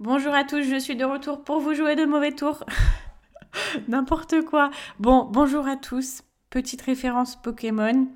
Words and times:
Bonjour 0.00 0.32
à 0.32 0.44
tous, 0.44 0.62
je 0.62 0.78
suis 0.78 0.96
de 0.96 1.04
retour 1.04 1.44
pour 1.44 1.60
vous 1.60 1.74
jouer 1.74 1.94
de 1.94 2.06
mauvais 2.06 2.32
tours. 2.32 2.64
N'importe 3.88 4.40
quoi. 4.46 4.70
Bon, 4.98 5.28
bonjour 5.30 5.68
à 5.68 5.76
tous. 5.76 6.22
Petite 6.48 6.80
référence 6.80 7.36
Pokémon. 7.36 8.08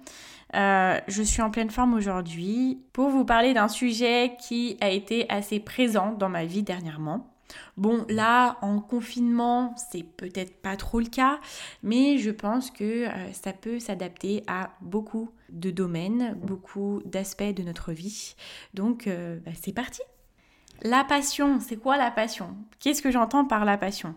Euh, 0.54 0.98
je 1.08 1.22
suis 1.22 1.42
en 1.42 1.50
pleine 1.50 1.68
forme 1.68 1.92
aujourd'hui 1.92 2.80
pour 2.94 3.10
vous 3.10 3.26
parler 3.26 3.52
d'un 3.52 3.68
sujet 3.68 4.34
qui 4.40 4.78
a 4.80 4.88
été 4.88 5.26
assez 5.28 5.60
présent 5.60 6.12
dans 6.12 6.30
ma 6.30 6.46
vie 6.46 6.62
dernièrement. 6.62 7.30
Bon, 7.76 8.06
là, 8.08 8.56
en 8.62 8.80
confinement, 8.80 9.74
c'est 9.76 10.04
peut-être 10.04 10.62
pas 10.62 10.78
trop 10.78 11.00
le 11.00 11.08
cas, 11.08 11.38
mais 11.82 12.16
je 12.16 12.30
pense 12.30 12.70
que 12.70 13.08
euh, 13.08 13.32
ça 13.34 13.52
peut 13.52 13.78
s'adapter 13.78 14.42
à 14.46 14.70
beaucoup 14.80 15.28
de 15.50 15.70
domaines, 15.70 16.34
beaucoup 16.42 17.02
d'aspects 17.04 17.42
de 17.42 17.62
notre 17.62 17.92
vie. 17.92 18.36
Donc, 18.72 19.06
euh, 19.06 19.38
bah, 19.44 19.52
c'est 19.54 19.74
parti 19.74 20.00
la 20.82 21.04
passion, 21.04 21.60
c'est 21.60 21.76
quoi 21.76 21.96
la 21.96 22.10
passion? 22.10 22.56
Qu'est-ce 22.80 23.02
que 23.02 23.10
j'entends 23.10 23.44
par 23.44 23.64
la 23.64 23.78
passion? 23.78 24.14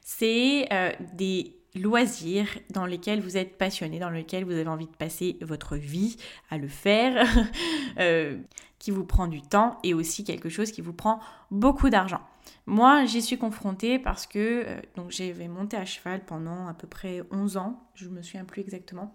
C'est 0.00 0.72
euh, 0.72 0.92
des 1.14 1.56
loisirs 1.74 2.46
dans 2.70 2.86
lesquels 2.86 3.20
vous 3.20 3.36
êtes 3.36 3.58
passionné, 3.58 3.98
dans 3.98 4.10
lesquels 4.10 4.44
vous 4.44 4.52
avez 4.52 4.68
envie 4.68 4.86
de 4.86 4.96
passer 4.96 5.38
votre 5.40 5.76
vie 5.76 6.16
à 6.50 6.58
le 6.58 6.68
faire, 6.68 7.26
euh, 7.98 8.38
qui 8.78 8.90
vous 8.90 9.04
prend 9.04 9.26
du 9.26 9.42
temps 9.42 9.78
et 9.82 9.94
aussi 9.94 10.24
quelque 10.24 10.48
chose 10.48 10.70
qui 10.70 10.82
vous 10.82 10.92
prend 10.92 11.20
beaucoup 11.50 11.90
d'argent. 11.90 12.20
Moi, 12.66 13.04
j'y 13.04 13.20
suis 13.20 13.36
confrontée 13.36 13.98
parce 13.98 14.26
que 14.26 14.64
euh, 14.66 14.80
j'avais 15.08 15.48
monté 15.48 15.76
à 15.76 15.84
cheval 15.84 16.24
pendant 16.24 16.66
à 16.66 16.74
peu 16.74 16.86
près 16.86 17.22
11 17.30 17.56
ans, 17.58 17.82
je 17.94 18.08
me 18.08 18.22
souviens 18.22 18.44
plus 18.44 18.62
exactement, 18.62 19.14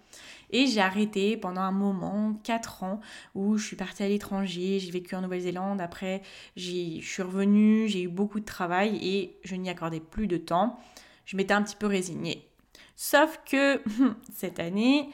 et 0.51 0.67
j'ai 0.67 0.81
arrêté 0.81 1.35
pendant 1.35 1.61
un 1.61 1.71
moment, 1.71 2.39
4 2.43 2.83
ans, 2.83 2.99
où 3.33 3.57
je 3.57 3.65
suis 3.65 3.75
partie 3.75 4.03
à 4.03 4.07
l'étranger, 4.07 4.79
j'ai 4.79 4.91
vécu 4.91 5.15
en 5.15 5.21
Nouvelle-Zélande, 5.21 5.81
après 5.81 6.21
je 6.55 6.99
suis 7.01 7.23
revenue, 7.23 7.87
j'ai 7.87 8.03
eu 8.03 8.07
beaucoup 8.07 8.39
de 8.39 8.45
travail 8.45 8.99
et 9.01 9.39
je 9.43 9.55
n'y 9.55 9.69
accordais 9.69 9.99
plus 9.99 10.27
de 10.27 10.37
temps. 10.37 10.79
Je 11.25 11.37
m'étais 11.37 11.53
un 11.53 11.61
petit 11.61 11.75
peu 11.75 11.85
résignée. 11.87 12.47
Sauf 12.95 13.39
que 13.49 13.81
cette 14.33 14.59
année, 14.59 15.09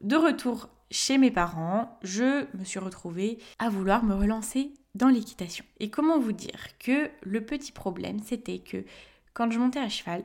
de 0.00 0.16
retour 0.16 0.68
chez 0.90 1.18
mes 1.18 1.30
parents, 1.30 1.98
je 2.02 2.46
me 2.56 2.64
suis 2.64 2.78
retrouvée 2.78 3.38
à 3.58 3.68
vouloir 3.68 4.04
me 4.04 4.14
relancer 4.14 4.72
dans 4.94 5.08
l'équitation. 5.08 5.64
Et 5.80 5.90
comment 5.90 6.18
vous 6.18 6.32
dire 6.32 6.78
que 6.78 7.10
le 7.22 7.44
petit 7.44 7.72
problème, 7.72 8.20
c'était 8.20 8.58
que 8.58 8.84
quand 9.34 9.50
je 9.50 9.58
montais 9.58 9.80
à 9.80 9.88
cheval, 9.88 10.24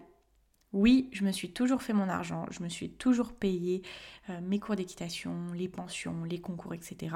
oui, 0.73 1.07
je 1.11 1.23
me 1.23 1.31
suis 1.31 1.51
toujours 1.51 1.83
fait 1.83 1.93
mon 1.93 2.09
argent, 2.09 2.47
je 2.49 2.63
me 2.63 2.69
suis 2.69 2.89
toujours 2.89 3.33
payé 3.33 3.83
euh, 4.29 4.39
mes 4.41 4.59
cours 4.59 4.75
d'équitation, 4.75 5.31
les 5.53 5.67
pensions, 5.67 6.23
les 6.23 6.41
concours, 6.41 6.73
etc. 6.73 7.15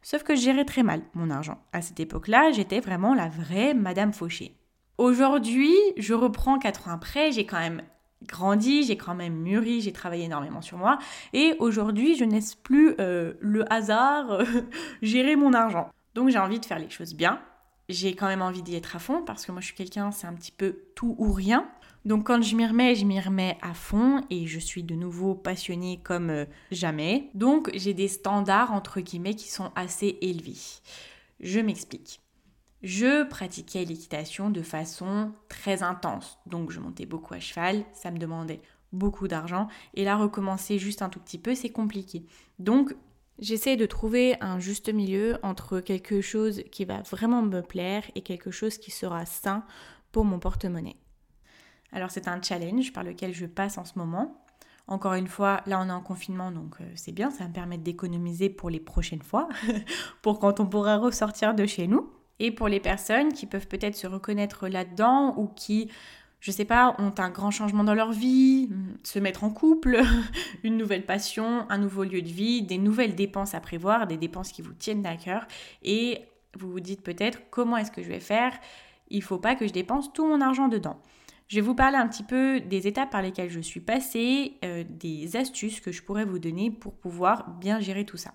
Sauf 0.00 0.22
que 0.22 0.34
je 0.34 0.40
gérais 0.40 0.64
très 0.64 0.82
mal 0.82 1.02
mon 1.12 1.28
argent. 1.28 1.62
À 1.72 1.82
cette 1.82 2.00
époque-là, 2.00 2.50
j'étais 2.52 2.80
vraiment 2.80 3.14
la 3.14 3.28
vraie 3.28 3.74
Madame 3.74 4.14
Fauché. 4.14 4.56
Aujourd'hui, 4.96 5.74
je 5.98 6.14
reprends 6.14 6.58
4 6.58 6.88
ans 6.88 6.92
après, 6.92 7.30
j'ai 7.30 7.44
quand 7.44 7.58
même 7.58 7.82
grandi, 8.26 8.84
j'ai 8.84 8.96
quand 8.96 9.14
même 9.14 9.34
mûri, 9.34 9.82
j'ai 9.82 9.92
travaillé 9.92 10.24
énormément 10.24 10.62
sur 10.62 10.78
moi. 10.78 10.98
Et 11.34 11.56
aujourd'hui, 11.58 12.16
je 12.16 12.24
laisse 12.24 12.54
plus 12.54 12.94
euh, 13.00 13.34
le 13.40 13.70
hasard 13.70 14.38
gérer 15.02 15.36
mon 15.36 15.52
argent. 15.52 15.90
Donc 16.14 16.28
j'ai 16.28 16.38
envie 16.38 16.60
de 16.60 16.64
faire 16.64 16.78
les 16.78 16.90
choses 16.90 17.14
bien. 17.14 17.40
J'ai 17.88 18.14
quand 18.14 18.28
même 18.28 18.42
envie 18.42 18.62
d'y 18.62 18.76
être 18.76 18.96
à 18.96 18.98
fond 18.98 19.22
parce 19.22 19.44
que 19.44 19.52
moi 19.52 19.60
je 19.60 19.66
suis 19.66 19.74
quelqu'un, 19.74 20.10
c'est 20.10 20.26
un 20.26 20.32
petit 20.32 20.52
peu 20.52 20.78
tout 20.94 21.14
ou 21.18 21.32
rien. 21.32 21.68
Donc 22.04 22.26
quand 22.26 22.42
je 22.42 22.54
m'y 22.56 22.66
remets, 22.66 22.94
je 22.94 23.04
m'y 23.04 23.20
remets 23.20 23.58
à 23.62 23.74
fond 23.74 24.22
et 24.30 24.46
je 24.46 24.58
suis 24.58 24.82
de 24.82 24.94
nouveau 24.94 25.34
passionnée 25.34 26.00
comme 26.02 26.30
euh, 26.30 26.44
jamais. 26.70 27.30
Donc 27.34 27.70
j'ai 27.74 27.94
des 27.94 28.08
standards 28.08 28.72
entre 28.72 29.00
guillemets 29.00 29.34
qui 29.34 29.50
sont 29.50 29.70
assez 29.74 30.18
élevés. 30.20 30.56
Je 31.40 31.60
m'explique. 31.60 32.20
Je 32.82 33.24
pratiquais 33.24 33.84
l'équitation 33.84 34.50
de 34.50 34.62
façon 34.62 35.32
très 35.48 35.82
intense. 35.82 36.38
Donc 36.46 36.70
je 36.70 36.80
montais 36.80 37.06
beaucoup 37.06 37.34
à 37.34 37.40
cheval, 37.40 37.84
ça 37.94 38.10
me 38.10 38.18
demandait 38.18 38.60
beaucoup 38.92 39.26
d'argent 39.26 39.68
et 39.94 40.04
là 40.04 40.16
recommencer 40.16 40.78
juste 40.78 41.02
un 41.02 41.08
tout 41.08 41.20
petit 41.20 41.38
peu, 41.38 41.54
c'est 41.54 41.70
compliqué. 41.70 42.24
Donc 42.58 42.94
J'essaie 43.38 43.76
de 43.76 43.86
trouver 43.86 44.36
un 44.40 44.60
juste 44.60 44.92
milieu 44.92 45.38
entre 45.42 45.80
quelque 45.80 46.20
chose 46.20 46.62
qui 46.70 46.84
va 46.84 47.02
vraiment 47.02 47.42
me 47.42 47.62
plaire 47.62 48.04
et 48.14 48.22
quelque 48.22 48.50
chose 48.50 48.78
qui 48.78 48.90
sera 48.90 49.26
sain 49.26 49.64
pour 50.12 50.24
mon 50.24 50.38
porte-monnaie. 50.38 50.96
Alors 51.92 52.10
c'est 52.10 52.28
un 52.28 52.40
challenge 52.40 52.92
par 52.92 53.02
lequel 53.02 53.34
je 53.34 53.46
passe 53.46 53.76
en 53.76 53.84
ce 53.84 53.98
moment. 53.98 54.44
Encore 54.86 55.14
une 55.14 55.26
fois, 55.26 55.62
là 55.66 55.80
on 55.80 55.88
est 55.88 55.92
en 55.92 56.00
confinement, 56.00 56.52
donc 56.52 56.76
euh, 56.80 56.84
c'est 56.94 57.12
bien, 57.12 57.30
ça 57.30 57.44
va 57.44 57.48
me 57.48 57.54
permettre 57.54 57.82
d'économiser 57.82 58.50
pour 58.50 58.70
les 58.70 58.80
prochaines 58.80 59.22
fois, 59.22 59.48
pour 60.22 60.38
quand 60.38 60.60
on 60.60 60.66
pourra 60.66 60.98
ressortir 60.98 61.54
de 61.54 61.66
chez 61.66 61.86
nous. 61.86 62.12
Et 62.40 62.50
pour 62.50 62.66
les 62.68 62.80
personnes 62.80 63.32
qui 63.32 63.46
peuvent 63.46 63.68
peut-être 63.68 63.94
se 63.94 64.08
reconnaître 64.08 64.66
là-dedans 64.66 65.36
ou 65.38 65.46
qui 65.46 65.88
je 66.44 66.50
sais 66.50 66.66
pas, 66.66 66.94
ont 66.98 67.14
un 67.16 67.30
grand 67.30 67.50
changement 67.50 67.84
dans 67.84 67.94
leur 67.94 68.12
vie, 68.12 68.68
se 69.02 69.18
mettre 69.18 69.44
en 69.44 69.50
couple, 69.50 70.02
une 70.62 70.76
nouvelle 70.76 71.06
passion, 71.06 71.64
un 71.70 71.78
nouveau 71.78 72.04
lieu 72.04 72.20
de 72.20 72.28
vie, 72.28 72.60
des 72.60 72.76
nouvelles 72.76 73.14
dépenses 73.14 73.54
à 73.54 73.60
prévoir, 73.60 74.06
des 74.06 74.18
dépenses 74.18 74.52
qui 74.52 74.60
vous 74.60 74.74
tiennent 74.74 75.06
à 75.06 75.16
cœur. 75.16 75.46
Et 75.82 76.20
vous 76.58 76.70
vous 76.70 76.80
dites 76.80 77.02
peut-être 77.02 77.40
comment 77.48 77.78
est-ce 77.78 77.90
que 77.90 78.02
je 78.02 78.08
vais 78.08 78.20
faire? 78.20 78.52
Il 79.08 79.22
faut 79.22 79.38
pas 79.38 79.54
que 79.54 79.66
je 79.66 79.72
dépense 79.72 80.12
tout 80.12 80.26
mon 80.26 80.42
argent 80.42 80.68
dedans. 80.68 81.00
Je 81.48 81.56
vais 81.56 81.62
vous 81.62 81.74
parler 81.74 81.96
un 81.96 82.06
petit 82.08 82.22
peu 82.22 82.60
des 82.60 82.86
étapes 82.86 83.08
par 83.08 83.22
lesquelles 83.22 83.48
je 83.48 83.60
suis 83.60 83.80
passée, 83.80 84.58
euh, 84.66 84.84
des 84.86 85.36
astuces 85.36 85.80
que 85.80 85.92
je 85.92 86.02
pourrais 86.02 86.26
vous 86.26 86.38
donner 86.38 86.70
pour 86.70 86.92
pouvoir 86.92 87.52
bien 87.58 87.80
gérer 87.80 88.04
tout 88.04 88.18
ça. 88.18 88.34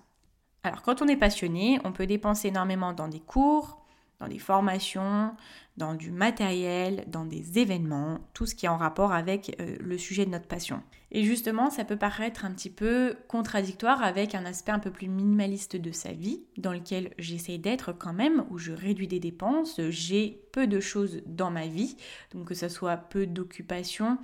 Alors 0.64 0.82
quand 0.82 1.00
on 1.00 1.06
est 1.06 1.16
passionné, 1.16 1.78
on 1.84 1.92
peut 1.92 2.08
dépenser 2.08 2.48
énormément 2.48 2.92
dans 2.92 3.06
des 3.06 3.20
cours, 3.20 3.80
dans 4.20 4.28
des 4.28 4.38
formations, 4.38 5.34
dans 5.76 5.94
du 5.94 6.10
matériel, 6.10 7.04
dans 7.08 7.24
des 7.24 7.58
événements, 7.58 8.18
tout 8.34 8.46
ce 8.46 8.54
qui 8.54 8.66
est 8.66 8.68
en 8.68 8.76
rapport 8.76 9.12
avec 9.12 9.56
euh, 9.60 9.76
le 9.80 9.98
sujet 9.98 10.26
de 10.26 10.30
notre 10.30 10.46
passion. 10.46 10.82
Et 11.10 11.24
justement, 11.24 11.70
ça 11.70 11.84
peut 11.84 11.96
paraître 11.96 12.44
un 12.44 12.52
petit 12.52 12.70
peu 12.70 13.16
contradictoire 13.26 14.02
avec 14.02 14.34
un 14.34 14.44
aspect 14.44 14.72
un 14.72 14.78
peu 14.78 14.90
plus 14.90 15.08
minimaliste 15.08 15.76
de 15.76 15.90
sa 15.90 16.12
vie, 16.12 16.44
dans 16.58 16.72
lequel 16.72 17.12
j'essaie 17.18 17.58
d'être 17.58 17.92
quand 17.92 18.12
même, 18.12 18.44
où 18.50 18.58
je 18.58 18.72
réduis 18.72 19.08
des 19.08 19.20
dépenses, 19.20 19.80
j'ai 19.88 20.44
peu 20.52 20.66
de 20.66 20.78
choses 20.78 21.22
dans 21.26 21.50
ma 21.50 21.66
vie, 21.66 21.96
donc 22.32 22.48
que 22.48 22.54
ce 22.54 22.68
soit 22.68 22.96
peu 22.96 23.26
d'occupations. 23.26 24.18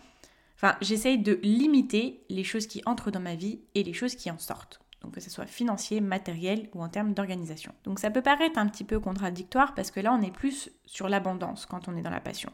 Enfin, 0.57 0.77
j'essaie 0.81 1.17
de 1.17 1.41
limiter 1.43 2.21
les 2.28 2.45
choses 2.45 2.67
qui 2.67 2.83
entrent 2.87 3.11
dans 3.11 3.21
ma 3.21 3.34
vie 3.34 3.61
et 3.75 3.83
les 3.83 3.93
choses 3.93 4.15
qui 4.15 4.31
en 4.31 4.39
sortent 4.39 4.81
que 5.11 5.21
ce 5.21 5.31
soit 5.31 5.47
financier, 5.47 6.00
matériel 6.00 6.69
ou 6.75 6.83
en 6.83 6.89
termes 6.89 7.15
d'organisation. 7.15 7.72
Donc 7.84 7.98
ça 7.98 8.10
peut 8.10 8.22
paraître 8.22 8.59
un 8.59 8.66
petit 8.66 8.84
peu 8.84 9.01
contradictoire 9.01 9.75
parce 9.75 9.91
que 9.91 10.01
là 10.01 10.13
on 10.13 10.22
est 10.22 10.31
plus 10.31 10.71
sur 10.84 11.09
l'abondance 11.09 11.66
quand 11.66 11.89
on 11.89 11.97
est 11.97 12.03
dans 12.03 12.10
la 12.10 12.21
passion. 12.21 12.53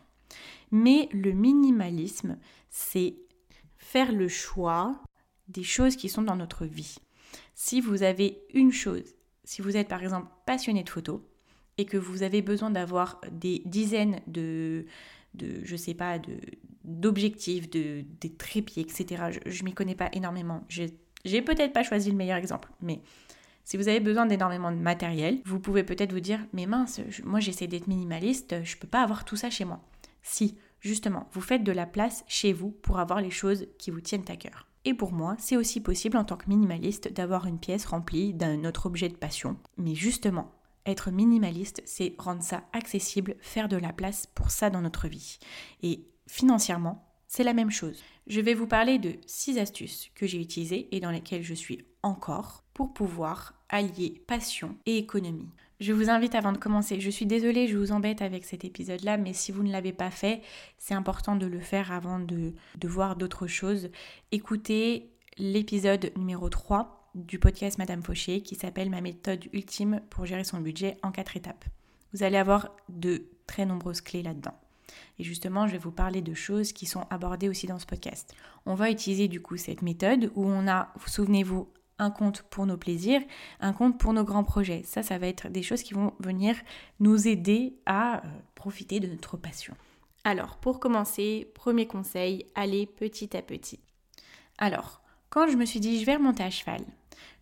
Mais 0.70 1.08
le 1.12 1.32
minimalisme, 1.32 2.38
c'est 2.70 3.16
faire 3.76 4.12
le 4.12 4.28
choix 4.28 5.02
des 5.48 5.62
choses 5.62 5.96
qui 5.96 6.08
sont 6.08 6.22
dans 6.22 6.36
notre 6.36 6.64
vie. 6.64 6.96
Si 7.54 7.80
vous 7.80 8.02
avez 8.02 8.42
une 8.54 8.72
chose, 8.72 9.14
si 9.44 9.60
vous 9.60 9.76
êtes 9.76 9.88
par 9.88 10.02
exemple 10.02 10.28
passionné 10.46 10.82
de 10.82 10.88
photo 10.88 11.28
et 11.78 11.84
que 11.84 11.96
vous 11.96 12.22
avez 12.22 12.42
besoin 12.42 12.70
d'avoir 12.70 13.20
des 13.30 13.62
dizaines 13.66 14.20
de, 14.26 14.86
de 15.34 15.60
je 15.64 15.76
sais 15.76 15.94
pas, 15.94 16.18
d'objectifs, 16.84 17.70
de, 17.70 18.04
des 18.20 18.32
trépieds, 18.32 18.82
etc. 18.82 19.40
Je, 19.46 19.64
m'y 19.64 19.72
connais 19.72 19.94
pas 19.94 20.10
énormément. 20.12 20.64
J'ai 21.24 21.42
peut-être 21.42 21.72
pas 21.72 21.82
choisi 21.82 22.10
le 22.10 22.16
meilleur 22.16 22.36
exemple, 22.36 22.70
mais 22.80 23.00
si 23.64 23.76
vous 23.76 23.88
avez 23.88 24.00
besoin 24.00 24.26
d'énormément 24.26 24.72
de 24.72 24.76
matériel, 24.76 25.40
vous 25.44 25.60
pouvez 25.60 25.84
peut-être 25.84 26.12
vous 26.12 26.20
dire 26.20 26.40
mais 26.52 26.66
mince, 26.66 27.00
moi 27.24 27.40
j'essaie 27.40 27.68
d'être 27.68 27.86
minimaliste, 27.86 28.62
je 28.64 28.76
peux 28.76 28.88
pas 28.88 29.02
avoir 29.02 29.24
tout 29.24 29.36
ça 29.36 29.50
chez 29.50 29.64
moi. 29.64 29.80
Si, 30.22 30.56
justement, 30.80 31.28
vous 31.32 31.40
faites 31.40 31.64
de 31.64 31.72
la 31.72 31.86
place 31.86 32.24
chez 32.26 32.52
vous 32.52 32.70
pour 32.70 32.98
avoir 32.98 33.20
les 33.20 33.30
choses 33.30 33.66
qui 33.78 33.90
vous 33.90 34.00
tiennent 34.00 34.24
à 34.28 34.36
cœur. 34.36 34.66
Et 34.84 34.94
pour 34.94 35.12
moi, 35.12 35.36
c'est 35.38 35.56
aussi 35.56 35.80
possible 35.80 36.16
en 36.16 36.24
tant 36.24 36.36
que 36.36 36.48
minimaliste 36.48 37.12
d'avoir 37.12 37.46
une 37.46 37.60
pièce 37.60 37.84
remplie 37.84 38.34
d'un 38.34 38.64
autre 38.64 38.86
objet 38.86 39.08
de 39.08 39.16
passion. 39.16 39.56
Mais 39.78 39.94
justement, 39.94 40.50
être 40.86 41.12
minimaliste, 41.12 41.82
c'est 41.84 42.14
rendre 42.18 42.42
ça 42.42 42.64
accessible, 42.72 43.36
faire 43.40 43.68
de 43.68 43.76
la 43.76 43.92
place 43.92 44.26
pour 44.26 44.50
ça 44.50 44.70
dans 44.70 44.80
notre 44.80 45.06
vie. 45.06 45.38
Et 45.82 46.04
financièrement, 46.26 47.11
c'est 47.32 47.44
la 47.44 47.54
même 47.54 47.70
chose. 47.70 48.02
Je 48.26 48.42
vais 48.42 48.52
vous 48.52 48.66
parler 48.66 48.98
de 48.98 49.14
6 49.26 49.58
astuces 49.58 50.10
que 50.14 50.26
j'ai 50.26 50.38
utilisées 50.38 50.94
et 50.94 51.00
dans 51.00 51.10
lesquelles 51.10 51.42
je 51.42 51.54
suis 51.54 51.78
encore 52.02 52.62
pour 52.74 52.92
pouvoir 52.92 53.54
allier 53.70 54.22
passion 54.26 54.76
et 54.84 54.98
économie. 54.98 55.48
Je 55.80 55.94
vous 55.94 56.10
invite 56.10 56.34
avant 56.34 56.52
de 56.52 56.58
commencer, 56.58 57.00
je 57.00 57.08
suis 57.08 57.24
désolée, 57.24 57.68
je 57.68 57.78
vous 57.78 57.90
embête 57.90 58.20
avec 58.20 58.44
cet 58.44 58.66
épisode-là, 58.66 59.16
mais 59.16 59.32
si 59.32 59.50
vous 59.50 59.62
ne 59.62 59.72
l'avez 59.72 59.94
pas 59.94 60.10
fait, 60.10 60.42
c'est 60.76 60.92
important 60.92 61.34
de 61.34 61.46
le 61.46 61.60
faire 61.60 61.90
avant 61.90 62.18
de, 62.18 62.52
voir 62.84 63.16
d'autres 63.16 63.46
choses. 63.46 63.88
Écoutez 64.30 65.08
l'épisode 65.38 66.12
numéro 66.18 66.50
3 66.50 67.10
du 67.14 67.38
podcast 67.38 67.78
Madame 67.78 68.02
Fauché 68.02 68.42
qui 68.42 68.56
s'appelle 68.56 68.90
Ma 68.90 69.00
méthode 69.00 69.46
ultime 69.54 70.02
pour 70.10 70.26
gérer 70.26 70.44
son 70.44 70.60
budget 70.60 70.98
en 71.02 71.10
4 71.10 71.38
étapes. 71.38 71.64
Vous 72.12 72.24
allez 72.24 72.36
avoir 72.36 72.76
de 72.90 73.24
très 73.46 73.64
nombreuses 73.64 74.02
clés 74.02 74.22
là-dedans. 74.22 74.61
Et 75.22 75.24
justement, 75.24 75.68
je 75.68 75.72
vais 75.72 75.78
vous 75.78 75.92
parler 75.92 76.20
de 76.20 76.34
choses 76.34 76.72
qui 76.72 76.84
sont 76.84 77.06
abordées 77.08 77.48
aussi 77.48 77.68
dans 77.68 77.78
ce 77.78 77.86
podcast. 77.86 78.34
On 78.66 78.74
va 78.74 78.90
utiliser 78.90 79.28
du 79.28 79.40
coup 79.40 79.56
cette 79.56 79.80
méthode 79.80 80.32
où 80.34 80.44
on 80.44 80.66
a, 80.66 80.92
souvenez-vous, 81.06 81.68
un 82.00 82.10
compte 82.10 82.42
pour 82.50 82.66
nos 82.66 82.76
plaisirs, 82.76 83.20
un 83.60 83.72
compte 83.72 84.00
pour 84.00 84.14
nos 84.14 84.24
grands 84.24 84.42
projets. 84.42 84.82
Ça, 84.84 85.04
ça 85.04 85.18
va 85.18 85.28
être 85.28 85.48
des 85.48 85.62
choses 85.62 85.84
qui 85.84 85.94
vont 85.94 86.12
venir 86.18 86.56
nous 86.98 87.28
aider 87.28 87.76
à 87.86 88.16
euh, 88.16 88.30
profiter 88.56 88.98
de 88.98 89.06
notre 89.06 89.36
passion. 89.36 89.76
Alors, 90.24 90.56
pour 90.56 90.80
commencer, 90.80 91.48
premier 91.54 91.86
conseil, 91.86 92.46
allez 92.56 92.86
petit 92.86 93.36
à 93.36 93.42
petit. 93.42 93.78
Alors, 94.58 95.02
quand 95.30 95.46
je 95.46 95.56
me 95.56 95.64
suis 95.64 95.78
dit 95.78 96.00
je 96.00 96.04
vais 96.04 96.16
remonter 96.16 96.42
à 96.42 96.50
cheval, 96.50 96.80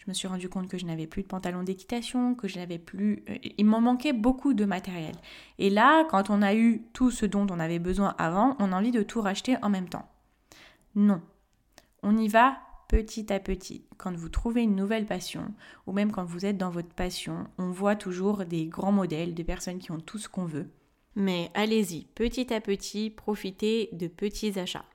je 0.01 0.07
me 0.09 0.15
suis 0.15 0.29
rendu 0.29 0.49
compte 0.49 0.67
que 0.67 0.79
je 0.79 0.87
n'avais 0.87 1.07
plus 1.07 1.23
de 1.23 1.29
pantalon 1.29 1.63
d'équitation, 1.63 2.35
que 2.35 2.49
je 2.49 2.59
n'avais 2.59 2.79
plus... 2.79 3.23
Euh, 3.29 3.37
il 3.59 3.67
m'en 3.67 3.83
manquait 3.83 4.15
beaucoup 4.15 4.55
de 4.55 4.65
matériel. 4.65 5.15
Et 5.59 5.69
là, 5.69 6.05
quand 6.05 6.31
on 6.31 6.41
a 6.41 6.55
eu 6.55 6.83
tout 6.95 7.11
ce 7.11 7.27
dont 7.27 7.47
on 7.51 7.61
avait 7.61 7.79
besoin 7.79 8.15
avant, 8.17 8.57
on 8.61 8.73
a 8.73 8.77
envie 8.77 8.93
de 8.93 9.03
tout 9.03 9.21
racheter 9.21 9.57
en 9.61 9.69
même 9.69 9.91
temps. 9.91 10.09
Non. 10.95 11.21
On 12.03 12.17
y 12.17 12.29
va 12.29 12.57
petit 12.89 13.31
à 13.31 13.41
petit. 13.41 13.85
Quand 13.99 14.17
vous 14.17 14.31
trouvez 14.31 14.63
une 14.63 14.75
nouvelle 14.75 15.05
passion, 15.05 15.53
ou 15.87 15.93
même 15.93 16.13
quand 16.13 16.25
vous 16.25 16.47
êtes 16.47 16.57
dans 16.57 16.71
votre 16.71 16.95
passion, 16.95 17.47
on 17.59 17.71
voit 17.71 17.95
toujours 17.95 18.47
des 18.47 18.67
grands 18.67 18.93
modèles, 18.93 19.35
des 19.35 19.45
personnes 19.45 19.81
qui 19.81 19.93
ont 19.93 20.01
tout 20.01 20.19
ce 20.19 20.31
qu'on 20.31 20.47
veut. 20.47 20.71
Mais 21.15 21.51
allez-y, 21.53 22.07
petit 22.15 22.55
à 22.55 22.63
petit, 22.63 23.11
profitez 23.11 23.91
de 23.93 24.07
petits 24.07 24.59
achats. 24.59 24.87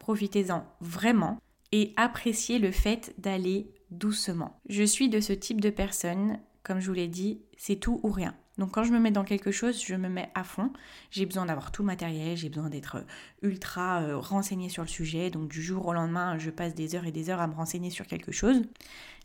Profitez-en 0.00 0.64
vraiment 0.80 1.36
et 1.70 1.92
appréciez 1.98 2.58
le 2.58 2.70
fait 2.70 3.14
d'aller 3.18 3.70
doucement. 3.90 4.60
Je 4.68 4.82
suis 4.82 5.08
de 5.08 5.20
ce 5.20 5.32
type 5.32 5.60
de 5.60 5.70
personne, 5.70 6.38
comme 6.62 6.80
je 6.80 6.88
vous 6.88 6.94
l'ai 6.94 7.08
dit, 7.08 7.40
c'est 7.56 7.76
tout 7.76 8.00
ou 8.02 8.10
rien. 8.10 8.34
Donc 8.58 8.72
quand 8.72 8.82
je 8.82 8.92
me 8.92 8.98
mets 8.98 9.12
dans 9.12 9.24
quelque 9.24 9.52
chose, 9.52 9.82
je 9.84 9.94
me 9.94 10.08
mets 10.08 10.30
à 10.34 10.42
fond. 10.42 10.72
J'ai 11.10 11.26
besoin 11.26 11.46
d'avoir 11.46 11.70
tout 11.70 11.82
le 11.82 11.86
matériel, 11.86 12.36
j'ai 12.36 12.48
besoin 12.48 12.68
d'être 12.68 12.96
euh, 12.96 13.02
ultra 13.42 14.02
euh, 14.02 14.18
renseigné 14.18 14.68
sur 14.68 14.82
le 14.82 14.88
sujet. 14.88 15.30
Donc 15.30 15.48
du 15.48 15.62
jour 15.62 15.86
au 15.86 15.92
lendemain, 15.92 16.38
je 16.38 16.50
passe 16.50 16.74
des 16.74 16.96
heures 16.96 17.06
et 17.06 17.12
des 17.12 17.30
heures 17.30 17.40
à 17.40 17.46
me 17.46 17.54
renseigner 17.54 17.90
sur 17.90 18.06
quelque 18.06 18.32
chose. 18.32 18.62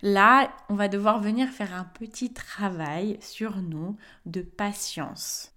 Là, 0.04 0.56
on 0.70 0.76
va 0.76 0.88
devoir 0.88 1.20
venir 1.20 1.50
faire 1.50 1.74
un 1.74 1.86
petit 1.86 2.32
travail 2.32 3.18
sur 3.22 3.58
nous 3.58 3.98
de 4.28 4.42
patience. 4.42 5.52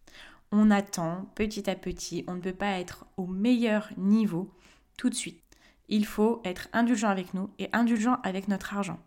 On 0.53 0.71
attend 0.71 1.31
petit 1.35 1.69
à 1.69 1.75
petit, 1.75 2.25
on 2.29 2.35
ne 2.35 2.41
peut 2.41 2.53
pas 2.53 2.79
être 2.79 3.05
au 3.17 3.27
meilleur 3.27 3.91
niveau 3.99 4.51
tout 4.97 5.11
de 5.11 5.15
suite 5.15 5.46
il 5.89 6.07
faut 6.07 6.41
être 6.45 6.69
indulgent 6.73 7.09
avec 7.09 7.35
nous 7.35 7.51
et 7.59 7.69
indulgent 7.73 8.19
avec 8.23 8.49
notre 8.49 8.75
argent. 8.75 8.99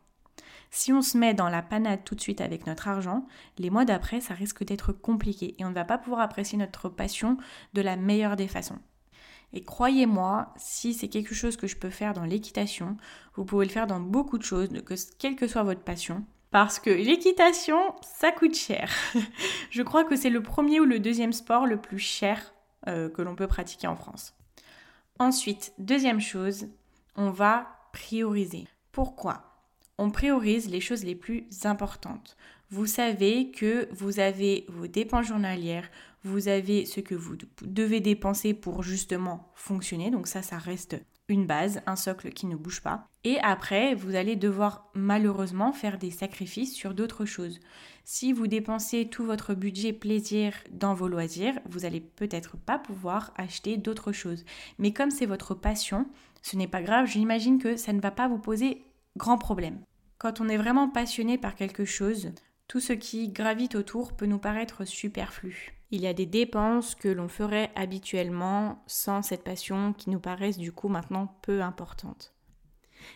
Si 0.72 0.94
on 0.94 1.02
se 1.02 1.18
met 1.18 1.34
dans 1.34 1.50
la 1.50 1.62
panade 1.62 2.04
tout 2.06 2.16
de 2.16 2.22
suite 2.22 2.42
avec 2.42 2.68
notre 2.68 2.88
argent, 2.88 3.26
les 3.58 3.70
mois 3.70 3.86
d'après, 3.86 4.22
ça 4.22 4.36
risque 4.36 4.64
d'être 4.64 4.94
compliqué 4.94 5.56
et 5.58 5.66
on 5.66 5.70
ne 5.70 5.76
va 5.76 5.86
pas 5.86 5.98
pouvoir 5.98 6.22
apprécier 6.22 6.58
notre 6.58 6.90
passion 6.90 7.38
de 7.74 7.82
la 7.82 7.96
meilleure 7.96 8.36
des 8.36 8.48
façons. 8.48 8.78
Et 9.52 9.64
croyez-moi, 9.64 10.54
si 10.58 10.94
c'est 10.94 11.08
quelque 11.08 11.34
chose 11.34 11.58
que 11.58 11.66
je 11.66 11.76
peux 11.76 11.90
faire 11.90 12.14
dans 12.14 12.24
l'équitation, 12.24 12.98
vous 13.36 13.46
pouvez 13.46 13.66
le 13.66 13.72
faire 13.72 13.88
dans 13.88 14.00
beaucoup 14.00 14.38
de 14.38 14.44
choses, 14.44 14.70
que, 14.86 14.94
quelle 15.18 15.36
que 15.36 15.48
soit 15.48 15.64
votre 15.64 15.82
passion. 15.82 16.24
Parce 16.52 16.80
que 16.80 16.92
l'équitation, 16.92 17.80
ça 18.02 18.32
coûte 18.32 18.56
cher. 18.56 18.92
je 19.72 19.82
crois 19.82 20.04
que 20.04 20.16
c'est 20.16 20.30
le 20.30 20.44
premier 20.44 20.80
ou 20.80 20.86
le 20.86 21.00
deuxième 21.00 21.34
sport 21.34 21.66
le 21.66 21.78
plus 21.78 22.00
cher 22.00 22.54
euh, 22.88 23.10
que 23.10 23.24
l'on 23.24 23.36
peut 23.36 23.48
pratiquer 23.48 23.88
en 23.88 23.96
France. 23.96 24.36
Ensuite, 25.20 25.74
deuxième 25.78 26.22
chose, 26.22 26.68
on 27.18 27.30
va 27.30 27.68
prioriser. 27.92 28.68
Pourquoi? 28.94 29.44
On 29.98 30.12
priorise 30.12 30.70
les 30.70 30.80
choses 30.80 31.04
les 31.04 31.16
plus 31.16 31.46
importantes. 31.66 32.38
Vous 32.70 32.86
savez 32.86 33.52
que 33.52 33.90
vous 33.92 34.22
avez 34.22 34.66
vos 34.70 34.88
dépenses 34.88 35.28
journalières, 35.28 35.90
vous 36.24 36.48
avez 36.48 36.86
ce 36.86 37.02
que 37.02 37.16
vous 37.16 37.36
devez 37.64 38.00
dépenser 38.00 38.54
pour 38.54 38.82
justement 38.82 39.52
fonctionner. 39.56 40.10
Donc 40.10 40.28
ça, 40.28 40.42
ça 40.42 40.58
reste 40.58 40.96
une 41.30 41.46
base, 41.46 41.82
un 41.86 41.96
socle 41.96 42.32
qui 42.32 42.48
ne 42.48 42.56
bouge 42.56 42.82
pas. 42.82 43.08
Et 43.24 43.40
après, 43.40 43.96
vous 43.96 44.16
allez 44.16 44.36
devoir 44.36 44.90
malheureusement 44.94 45.72
faire 45.72 45.98
des 45.98 46.12
sacrifices 46.12 46.74
sur 46.74 46.94
d'autres 46.94 47.26
choses. 47.26 47.60
Si 48.04 48.34
vous 48.34 48.48
dépensez 48.48 49.08
tout 49.08 49.24
votre 49.24 49.54
budget 49.54 49.94
plaisir 49.94 50.54
dans 50.72 50.94
vos 50.94 51.08
loisirs, 51.08 51.60
vous 51.70 51.86
allez 51.86 52.02
peut-être 52.02 52.58
pas 52.58 52.80
pouvoir 52.80 53.34
acheter 53.38 53.78
d'autres 53.78 54.12
choses. 54.12 54.46
Mais 54.80 54.94
comme 54.94 55.12
c'est 55.12 55.26
votre 55.26 55.54
passion, 55.54 56.08
ce 56.42 56.56
n'est 56.56 56.68
pas 56.68 56.82
grave, 56.82 57.08
j'imagine 57.08 57.60
que 57.60 57.76
ça 57.76 57.94
ne 57.94 58.02
va 58.02 58.12
pas 58.12 58.28
vous 58.28 58.40
poser 58.40 58.84
grand 59.18 59.38
problème. 59.38 59.80
Quand 60.18 60.42
on 60.42 60.50
est 60.50 60.58
vraiment 60.58 60.90
passionné 60.90 61.38
par 61.38 61.56
quelque 61.56 61.86
chose, 61.86 62.32
tout 62.68 62.80
ce 62.80 62.94
qui 62.94 63.30
gravite 63.30 63.76
autour 63.76 64.14
peut 64.14 64.26
nous 64.26 64.40
paraître 64.40 64.86
superflu. 64.86 65.79
Il 65.92 66.02
y 66.02 66.08
a 66.08 66.14
des 66.14 66.26
dépenses 66.26 66.94
que 66.94 67.08
l'on 67.08 67.28
ferait 67.28 67.72
habituellement 67.76 68.84
sans 68.86 69.22
cette 69.22 69.44
passion 69.44 69.94
qui 69.94 70.10
nous 70.10 70.20
paraissent 70.20 70.58
du 70.58 70.72
coup 70.72 70.88
maintenant 70.88 71.36
peu 71.42 71.62
importantes. 71.62 72.34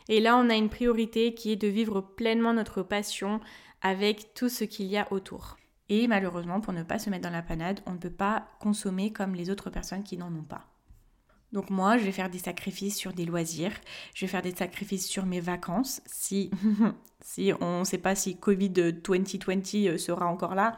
Et 0.10 0.20
là, 0.20 0.38
on 0.38 0.50
a 0.50 0.56
une 0.56 0.70
priorité 0.70 1.34
qui 1.34 1.52
est 1.52 1.58
de 1.58 1.68
vivre 1.68 2.02
pleinement 2.02 2.54
notre 2.54 2.82
passion 2.82 3.40
avec 3.82 4.34
tout 4.34 4.50
ce 4.50 4.64
qu'il 4.64 4.88
y 4.88 4.98
a 4.98 5.12
autour. 5.12 5.58
Et 5.90 6.08
malheureusement, 6.08 6.62
pour 6.62 6.74
ne 6.74 6.84
pas 6.84 7.00
se 7.00 7.10
mettre 7.10 7.24
dans 7.24 7.30
la 7.30 7.42
panade, 7.42 7.82
on 7.86 7.92
ne 7.92 7.98
peut 7.98 8.10
pas 8.10 8.48
consommer 8.60 9.12
comme 9.12 9.36
les 9.36 9.50
autres 9.50 9.70
personnes 9.70 10.04
qui 10.04 10.18
n'en 10.18 10.34
ont 10.34 10.44
pas. 10.44 10.66
Donc 11.52 11.70
moi, 11.70 11.98
je 11.98 12.04
vais 12.04 12.12
faire 12.12 12.32
des 12.32 12.40
sacrifices 12.40 12.98
sur 12.98 13.14
des 13.14 13.26
loisirs, 13.26 13.74
je 14.16 14.26
vais 14.26 14.32
faire 14.32 14.42
des 14.42 14.56
sacrifices 14.56 15.08
sur 15.08 15.28
mes 15.28 15.40
vacances, 15.40 16.02
si, 16.08 16.50
si 17.22 17.54
on 17.62 17.82
ne 17.82 17.84
sait 17.84 18.00
pas 18.00 18.16
si 18.16 18.38
Covid 18.38 18.70
2020 18.70 19.76
euh, 19.76 19.98
sera 20.00 20.26
encore 20.26 20.56
là, 20.56 20.78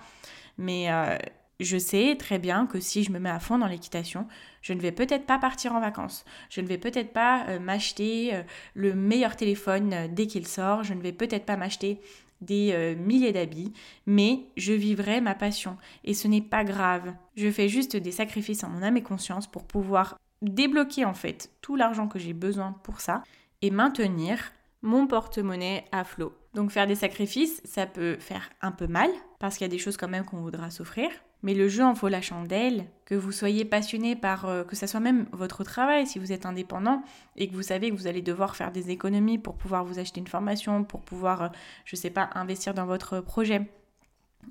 mais 0.58 0.92
euh, 0.92 1.18
je 1.60 1.78
sais 1.78 2.16
très 2.18 2.40
bien 2.40 2.66
que 2.66 2.80
si 2.80 3.04
je 3.04 3.12
me 3.12 3.20
mets 3.20 3.30
à 3.30 3.40
fond 3.40 3.58
dans 3.58 3.68
l'équitation, 3.68 4.28
je 4.62 4.74
ne 4.74 4.80
vais 4.80 4.92
peut-être 4.92 5.26
pas 5.26 5.40
partir 5.40 5.74
en 5.74 5.80
vacances. 5.80 6.26
Je 6.50 6.62
ne 6.62 6.68
vais 6.68 6.78
peut-être 6.78 7.14
pas 7.14 7.46
euh, 7.48 7.60
m'acheter 7.60 8.34
le 8.74 8.94
meilleur 8.94 9.36
téléphone 9.36 10.08
dès 10.12 10.28
qu'il 10.28 10.48
sort. 10.48 10.84
Je 10.84 10.94
ne 10.94 11.02
vais 11.02 11.14
peut-être 11.14 11.46
pas 11.46 11.58
m'acheter 11.58 12.00
des 12.42 12.72
euh, 12.74 12.96
milliers 12.96 13.32
d'habits, 13.32 13.74
mais 14.06 14.42
je 14.58 14.74
vivrai 14.74 15.22
ma 15.22 15.36
passion. 15.36 15.78
Et 16.04 16.14
ce 16.14 16.28
n'est 16.28 16.42
pas 16.42 16.64
grave. 16.64 17.14
Je 17.36 17.50
fais 17.50 17.70
juste 17.70 17.96
des 17.96 18.12
sacrifices 18.12 18.64
en 18.64 18.70
mon 18.70 18.84
âme 18.84 18.98
et 18.98 19.04
conscience 19.04 19.48
pour 19.48 19.64
pouvoir 19.64 20.18
débloquer 20.42 21.06
en 21.06 21.14
fait 21.14 21.52
tout 21.62 21.76
l'argent 21.76 22.08
que 22.08 22.20
j'ai 22.20 22.34
besoin 22.34 22.74
pour 22.84 23.00
ça 23.00 23.24
et 23.62 23.72
maintenir 23.72 24.52
mon 24.82 25.08
porte-monnaie 25.08 25.86
à 25.92 26.04
flot. 26.04 26.34
Donc 26.54 26.72
faire 26.72 26.88
des 26.88 26.96
sacrifices, 26.96 27.62
ça 27.66 27.88
peut 27.88 28.18
faire 28.20 28.50
un 28.62 28.72
peu 28.72 28.88
mal, 28.88 29.10
parce 29.40 29.58
qu'il 29.58 29.66
y 29.66 29.70
a 29.70 29.72
des 29.72 29.80
choses 29.80 29.98
quand 29.98 30.08
même 30.08 30.26
qu'on 30.26 30.42
voudra 30.42 30.70
s'offrir. 30.70 31.10
Mais 31.46 31.54
le 31.54 31.68
jeu 31.68 31.84
en 31.84 31.94
vaut 31.94 32.08
la 32.08 32.24
chandelle, 32.24 32.88
que 33.06 33.14
vous 33.14 33.32
soyez 33.32 33.66
passionné 33.66 34.16
par, 34.16 34.46
euh, 34.46 34.64
que 34.64 34.76
ça 34.76 34.88
soit 34.88 35.00
même 35.00 35.28
votre 35.32 35.64
travail, 35.64 36.08
si 36.08 36.18
vous 36.18 36.32
êtes 36.32 36.48
indépendant, 36.48 37.04
et 37.36 37.48
que 37.48 37.54
vous 37.54 37.62
savez 37.62 37.92
que 37.92 37.96
vous 37.96 38.08
allez 38.08 38.24
devoir 38.24 38.56
faire 38.56 38.72
des 38.72 38.90
économies 38.90 39.38
pour 39.38 39.56
pouvoir 39.56 39.86
vous 39.86 40.00
acheter 40.00 40.20
une 40.20 40.26
formation, 40.26 40.84
pour 40.84 41.02
pouvoir, 41.02 41.42
euh, 41.44 41.48
je 41.86 41.96
sais 41.96 42.10
pas, 42.10 42.32
investir 42.34 42.74
dans 42.74 42.88
votre 42.88 43.20
projet, 43.20 43.70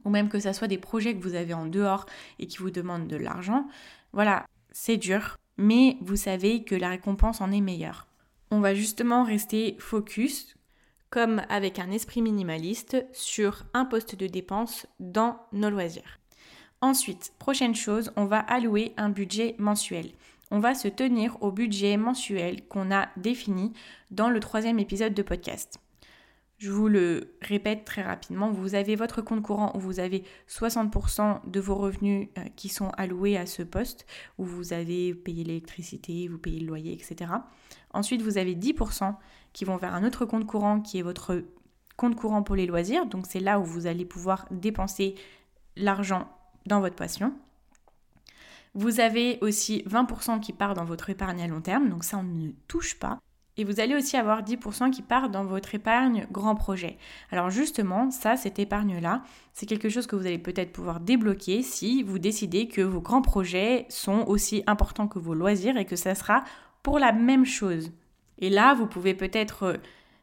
ou 0.04 0.10
même 0.10 0.28
que 0.28 0.38
ça 0.38 0.52
soit 0.52 0.68
des 0.68 0.78
projets 0.78 1.16
que 1.16 1.20
vous 1.20 1.34
avez 1.34 1.52
en 1.52 1.66
dehors 1.66 2.06
et 2.38 2.46
qui 2.46 2.58
vous 2.58 2.70
demandent 2.70 3.08
de 3.08 3.16
l'argent. 3.16 3.66
Voilà, 4.12 4.46
c'est 4.70 4.96
dur, 4.96 5.36
mais 5.56 5.96
vous 6.00 6.14
savez 6.14 6.62
que 6.62 6.76
la 6.76 6.90
récompense 6.90 7.40
en 7.40 7.50
est 7.50 7.60
meilleure. 7.60 8.06
On 8.52 8.60
va 8.60 8.72
justement 8.72 9.24
rester 9.24 9.74
focus 9.80 10.54
comme 11.10 11.42
avec 11.48 11.80
un 11.80 11.90
esprit 11.90 12.22
minimaliste, 12.22 13.04
sur 13.12 13.64
un 13.72 13.84
poste 13.84 14.14
de 14.14 14.28
dépense 14.28 14.86
dans 15.00 15.40
nos 15.52 15.70
loisirs. 15.70 16.20
Ensuite, 16.84 17.32
prochaine 17.38 17.74
chose, 17.74 18.12
on 18.14 18.26
va 18.26 18.40
allouer 18.40 18.92
un 18.98 19.08
budget 19.08 19.54
mensuel. 19.58 20.10
On 20.50 20.58
va 20.58 20.74
se 20.74 20.86
tenir 20.86 21.42
au 21.42 21.50
budget 21.50 21.96
mensuel 21.96 22.68
qu'on 22.68 22.92
a 22.92 23.08
défini 23.16 23.72
dans 24.10 24.28
le 24.28 24.38
troisième 24.38 24.78
épisode 24.78 25.14
de 25.14 25.22
podcast. 25.22 25.78
Je 26.58 26.70
vous 26.70 26.88
le 26.88 27.38
répète 27.40 27.86
très 27.86 28.02
rapidement, 28.02 28.50
vous 28.50 28.74
avez 28.74 28.96
votre 28.96 29.22
compte 29.22 29.40
courant 29.40 29.72
où 29.74 29.80
vous 29.80 29.98
avez 29.98 30.24
60% 30.46 31.50
de 31.50 31.58
vos 31.58 31.74
revenus 31.74 32.28
euh, 32.36 32.42
qui 32.54 32.68
sont 32.68 32.90
alloués 32.98 33.38
à 33.38 33.46
ce 33.46 33.62
poste, 33.62 34.04
où 34.36 34.44
vous 34.44 34.74
avez 34.74 35.14
payé 35.14 35.42
l'électricité, 35.42 36.28
vous 36.28 36.36
payez 36.36 36.60
le 36.60 36.66
loyer, 36.66 36.92
etc. 36.92 37.30
Ensuite, 37.94 38.20
vous 38.20 38.36
avez 38.36 38.54
10% 38.54 39.14
qui 39.54 39.64
vont 39.64 39.78
vers 39.78 39.94
un 39.94 40.04
autre 40.04 40.26
compte 40.26 40.46
courant 40.46 40.82
qui 40.82 40.98
est 40.98 41.02
votre 41.02 41.44
compte 41.96 42.14
courant 42.14 42.42
pour 42.42 42.56
les 42.56 42.66
loisirs. 42.66 43.06
Donc 43.06 43.24
c'est 43.26 43.40
là 43.40 43.58
où 43.58 43.64
vous 43.64 43.86
allez 43.86 44.04
pouvoir 44.04 44.46
dépenser 44.50 45.14
l'argent 45.76 46.28
dans 46.66 46.80
votre 46.80 46.96
passion. 46.96 47.34
Vous 48.74 49.00
avez 49.00 49.38
aussi 49.40 49.84
20% 49.88 50.40
qui 50.40 50.52
part 50.52 50.74
dans 50.74 50.84
votre 50.84 51.10
épargne 51.10 51.42
à 51.42 51.46
long 51.46 51.60
terme, 51.60 51.88
donc 51.88 52.02
ça 52.04 52.18
on 52.18 52.24
ne 52.24 52.50
touche 52.66 52.98
pas. 52.98 53.20
Et 53.56 53.62
vous 53.62 53.78
allez 53.78 53.94
aussi 53.94 54.16
avoir 54.16 54.42
10% 54.42 54.90
qui 54.90 55.02
part 55.02 55.30
dans 55.30 55.44
votre 55.44 55.76
épargne 55.76 56.26
grand 56.32 56.56
projet. 56.56 56.98
Alors 57.30 57.50
justement, 57.50 58.10
ça, 58.10 58.36
cette 58.36 58.58
épargne-là, 58.58 59.22
c'est 59.52 59.66
quelque 59.66 59.88
chose 59.88 60.08
que 60.08 60.16
vous 60.16 60.26
allez 60.26 60.38
peut-être 60.38 60.72
pouvoir 60.72 60.98
débloquer 60.98 61.62
si 61.62 62.02
vous 62.02 62.18
décidez 62.18 62.66
que 62.66 62.80
vos 62.80 63.00
grands 63.00 63.22
projets 63.22 63.86
sont 63.88 64.24
aussi 64.26 64.64
importants 64.66 65.06
que 65.06 65.20
vos 65.20 65.34
loisirs 65.34 65.76
et 65.76 65.84
que 65.84 65.94
ça 65.94 66.16
sera 66.16 66.42
pour 66.82 66.98
la 66.98 67.12
même 67.12 67.44
chose. 67.46 67.92
Et 68.38 68.50
là, 68.50 68.74
vous 68.74 68.88
pouvez 68.88 69.14
peut-être 69.14 69.62
euh, 69.62 69.76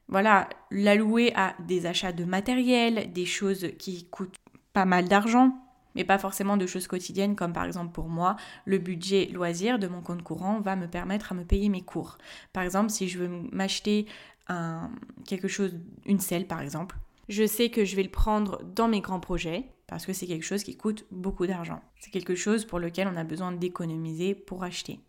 voilà, 0.10 0.50
l'allouer 0.69 1.31
à 1.36 1.55
des 1.60 1.86
achats 1.86 2.12
de 2.12 2.25
matériel, 2.25 3.13
des 3.13 3.25
choses 3.25 3.69
qui 3.79 4.10
coûtent 4.10 4.36
pas 4.74 4.83
mal 4.83 5.07
d'argent, 5.07 5.53
mais 5.95 6.03
pas 6.03 6.17
forcément 6.17 6.57
de 6.57 6.65
choses 6.65 6.88
quotidiennes 6.88 7.36
comme 7.36 7.53
par 7.53 7.65
exemple 7.65 7.91
pour 7.91 8.07
moi, 8.07 8.36
le 8.65 8.77
budget 8.77 9.25
loisir 9.27 9.79
de 9.79 9.88
mon 9.88 10.01
compte 10.01 10.24
courant 10.24 10.62
va 10.62 10.75
me 10.75 10.88
permettre 10.88 11.31
à 11.31 11.36
me 11.36 11.43
payer 11.43 11.69
mes 11.69 11.81
cours. 11.81 12.17
Par 12.53 12.63
exemple, 12.63 12.89
si 12.89 13.07
je 13.07 13.19
veux 13.19 13.29
m'acheter 13.51 14.05
quelque 15.25 15.48
chose, 15.48 15.74
une 16.05 16.19
selle 16.19 16.45
par 16.45 16.60
exemple, 16.60 16.98
je 17.29 17.45
sais 17.45 17.69
que 17.69 17.86
je 17.86 17.95
vais 17.95 18.03
le 18.03 18.10
prendre 18.10 18.62
dans 18.63 18.89
mes 18.89 19.00
grands 19.00 19.21
projets 19.21 19.71
parce 19.88 20.05
que 20.05 20.13
c'est 20.13 20.27
quelque 20.27 20.45
chose 20.45 20.63
qui 20.63 20.75
coûte 20.75 21.05
beaucoup 21.12 21.48
d'argent. 21.48 21.81
C'est 22.00 22.12
quelque 22.12 22.36
chose 22.36 22.65
pour 22.65 22.79
lequel 22.79 23.07
on 23.07 23.17
a 23.17 23.24
besoin 23.24 23.51
d'économiser 23.51 24.36
pour 24.36 24.63
acheter. 24.63 25.00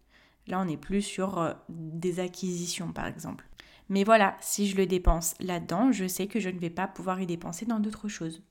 Là, 0.47 0.61
on 0.61 0.65
n'est 0.65 0.77
plus 0.77 1.03
sur 1.03 1.39
euh, 1.39 1.53
des 1.69 2.21
acquisitions 2.21 2.93
par 2.93 3.07
exemple. 3.07 3.45
Mais 3.89 4.05
voilà, 4.05 4.37
si 4.41 4.69
je 4.69 4.77
le 4.77 4.87
dépense 4.87 5.35
là-dedans, 5.41 5.93
je 5.93 6.07
sais 6.07 6.27
que 6.27 6.41
je 6.41 6.49
ne 6.49 6.59
vais 6.59 6.71
pas 6.71 6.89
pouvoir 6.89 7.21
y 7.21 7.27
dépenser 7.27 7.67
dans 7.67 7.81
d'autres 7.81 8.09
choses. 8.09 8.43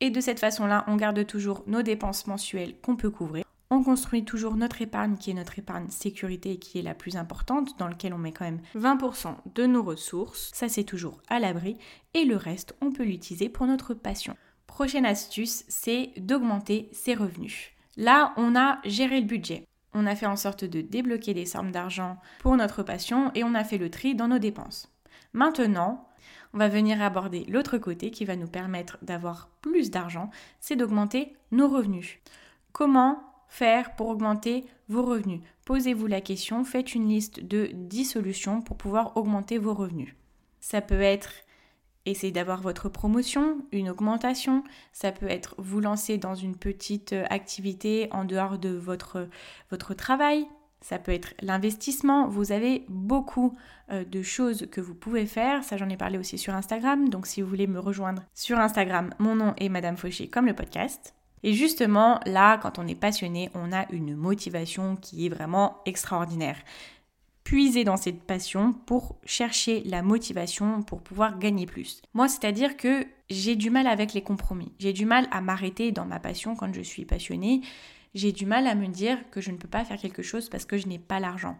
Et 0.00 0.10
de 0.10 0.20
cette 0.20 0.40
façon-là, 0.40 0.84
on 0.88 0.96
garde 0.96 1.26
toujours 1.26 1.62
nos 1.66 1.82
dépenses 1.82 2.26
mensuelles 2.26 2.76
qu'on 2.80 2.96
peut 2.96 3.10
couvrir. 3.10 3.44
On 3.70 3.82
construit 3.82 4.24
toujours 4.24 4.56
notre 4.56 4.82
épargne 4.82 5.16
qui 5.16 5.30
est 5.30 5.34
notre 5.34 5.58
épargne 5.58 5.88
sécurité 5.88 6.52
et 6.52 6.58
qui 6.58 6.78
est 6.78 6.82
la 6.82 6.94
plus 6.94 7.16
importante, 7.16 7.78
dans 7.78 7.88
laquelle 7.88 8.14
on 8.14 8.18
met 8.18 8.32
quand 8.32 8.44
même 8.44 8.60
20% 8.76 9.34
de 9.54 9.66
nos 9.66 9.82
ressources. 9.82 10.50
Ça, 10.52 10.68
c'est 10.68 10.84
toujours 10.84 11.20
à 11.28 11.40
l'abri. 11.40 11.76
Et 12.12 12.24
le 12.24 12.36
reste, 12.36 12.76
on 12.80 12.92
peut 12.92 13.04
l'utiliser 13.04 13.48
pour 13.48 13.66
notre 13.66 13.94
passion. 13.94 14.36
Prochaine 14.66 15.06
astuce, 15.06 15.64
c'est 15.68 16.12
d'augmenter 16.16 16.88
ses 16.92 17.14
revenus. 17.14 17.72
Là, 17.96 18.34
on 18.36 18.56
a 18.56 18.80
géré 18.84 19.20
le 19.20 19.26
budget. 19.26 19.64
On 19.92 20.06
a 20.06 20.16
fait 20.16 20.26
en 20.26 20.36
sorte 20.36 20.64
de 20.64 20.80
débloquer 20.80 21.34
des 21.34 21.46
sommes 21.46 21.70
d'argent 21.70 22.18
pour 22.40 22.56
notre 22.56 22.82
passion 22.82 23.30
et 23.34 23.44
on 23.44 23.54
a 23.54 23.64
fait 23.64 23.78
le 23.78 23.90
tri 23.90 24.14
dans 24.14 24.28
nos 24.28 24.38
dépenses. 24.38 24.93
Maintenant, 25.34 26.08
on 26.54 26.58
va 26.58 26.68
venir 26.68 27.02
aborder 27.02 27.44
l'autre 27.48 27.76
côté 27.76 28.10
qui 28.10 28.24
va 28.24 28.36
nous 28.36 28.46
permettre 28.46 28.96
d'avoir 29.02 29.48
plus 29.60 29.90
d'argent, 29.90 30.30
c'est 30.60 30.76
d'augmenter 30.76 31.34
nos 31.50 31.68
revenus. 31.68 32.20
Comment 32.72 33.22
faire 33.48 33.96
pour 33.96 34.08
augmenter 34.08 34.64
vos 34.88 35.04
revenus? 35.04 35.40
Posez-vous 35.64 36.06
la 36.06 36.20
question, 36.20 36.64
faites 36.64 36.94
une 36.94 37.08
liste 37.08 37.40
de 37.40 37.70
10 37.72 38.04
solutions 38.04 38.62
pour 38.62 38.76
pouvoir 38.76 39.16
augmenter 39.16 39.58
vos 39.58 39.74
revenus. 39.74 40.14
Ça 40.60 40.80
peut 40.80 41.00
être 41.00 41.32
essayer 42.06 42.32
d'avoir 42.32 42.60
votre 42.60 42.88
promotion, 42.88 43.66
une 43.72 43.90
augmentation, 43.90 44.62
ça 44.92 45.10
peut 45.10 45.28
être 45.28 45.54
vous 45.58 45.80
lancer 45.80 46.18
dans 46.18 46.34
une 46.34 46.56
petite 46.56 47.14
activité 47.30 48.08
en 48.12 48.24
dehors 48.24 48.58
de 48.58 48.70
votre, 48.70 49.28
votre 49.70 49.94
travail, 49.94 50.46
ça 50.84 50.98
peut 50.98 51.12
être 51.12 51.32
l'investissement. 51.40 52.28
Vous 52.28 52.52
avez 52.52 52.84
beaucoup 52.90 53.56
euh, 53.90 54.04
de 54.04 54.20
choses 54.20 54.66
que 54.70 54.82
vous 54.82 54.94
pouvez 54.94 55.24
faire. 55.24 55.64
Ça, 55.64 55.78
j'en 55.78 55.88
ai 55.88 55.96
parlé 55.96 56.18
aussi 56.18 56.36
sur 56.36 56.54
Instagram. 56.54 57.08
Donc, 57.08 57.26
si 57.26 57.40
vous 57.40 57.48
voulez 57.48 57.66
me 57.66 57.80
rejoindre 57.80 58.22
sur 58.34 58.58
Instagram, 58.58 59.08
mon 59.18 59.34
nom 59.34 59.54
est 59.56 59.70
Madame 59.70 59.96
Fauché 59.96 60.28
comme 60.28 60.44
le 60.44 60.54
podcast. 60.54 61.14
Et 61.42 61.54
justement, 61.54 62.20
là, 62.26 62.58
quand 62.58 62.78
on 62.78 62.86
est 62.86 62.94
passionné, 62.94 63.48
on 63.54 63.72
a 63.72 63.90
une 63.92 64.14
motivation 64.14 64.96
qui 64.96 65.24
est 65.24 65.30
vraiment 65.30 65.78
extraordinaire. 65.86 66.58
Puiser 67.44 67.84
dans 67.84 67.96
cette 67.96 68.22
passion 68.22 68.74
pour 68.74 69.16
chercher 69.24 69.82
la 69.84 70.02
motivation 70.02 70.82
pour 70.82 71.00
pouvoir 71.00 71.38
gagner 71.38 71.64
plus. 71.64 72.02
Moi, 72.12 72.28
c'est-à-dire 72.28 72.76
que 72.76 73.06
j'ai 73.30 73.56
du 73.56 73.70
mal 73.70 73.86
avec 73.86 74.12
les 74.12 74.22
compromis. 74.22 74.72
J'ai 74.78 74.92
du 74.92 75.06
mal 75.06 75.28
à 75.30 75.40
m'arrêter 75.40 75.92
dans 75.92 76.04
ma 76.04 76.20
passion 76.20 76.54
quand 76.56 76.74
je 76.74 76.82
suis 76.82 77.06
passionnée 77.06 77.62
j'ai 78.14 78.32
du 78.32 78.46
mal 78.46 78.66
à 78.66 78.74
me 78.74 78.86
dire 78.86 79.18
que 79.30 79.40
je 79.40 79.50
ne 79.50 79.56
peux 79.56 79.68
pas 79.68 79.84
faire 79.84 79.98
quelque 79.98 80.22
chose 80.22 80.48
parce 80.48 80.64
que 80.64 80.78
je 80.78 80.86
n'ai 80.86 80.98
pas 80.98 81.20
l'argent. 81.20 81.58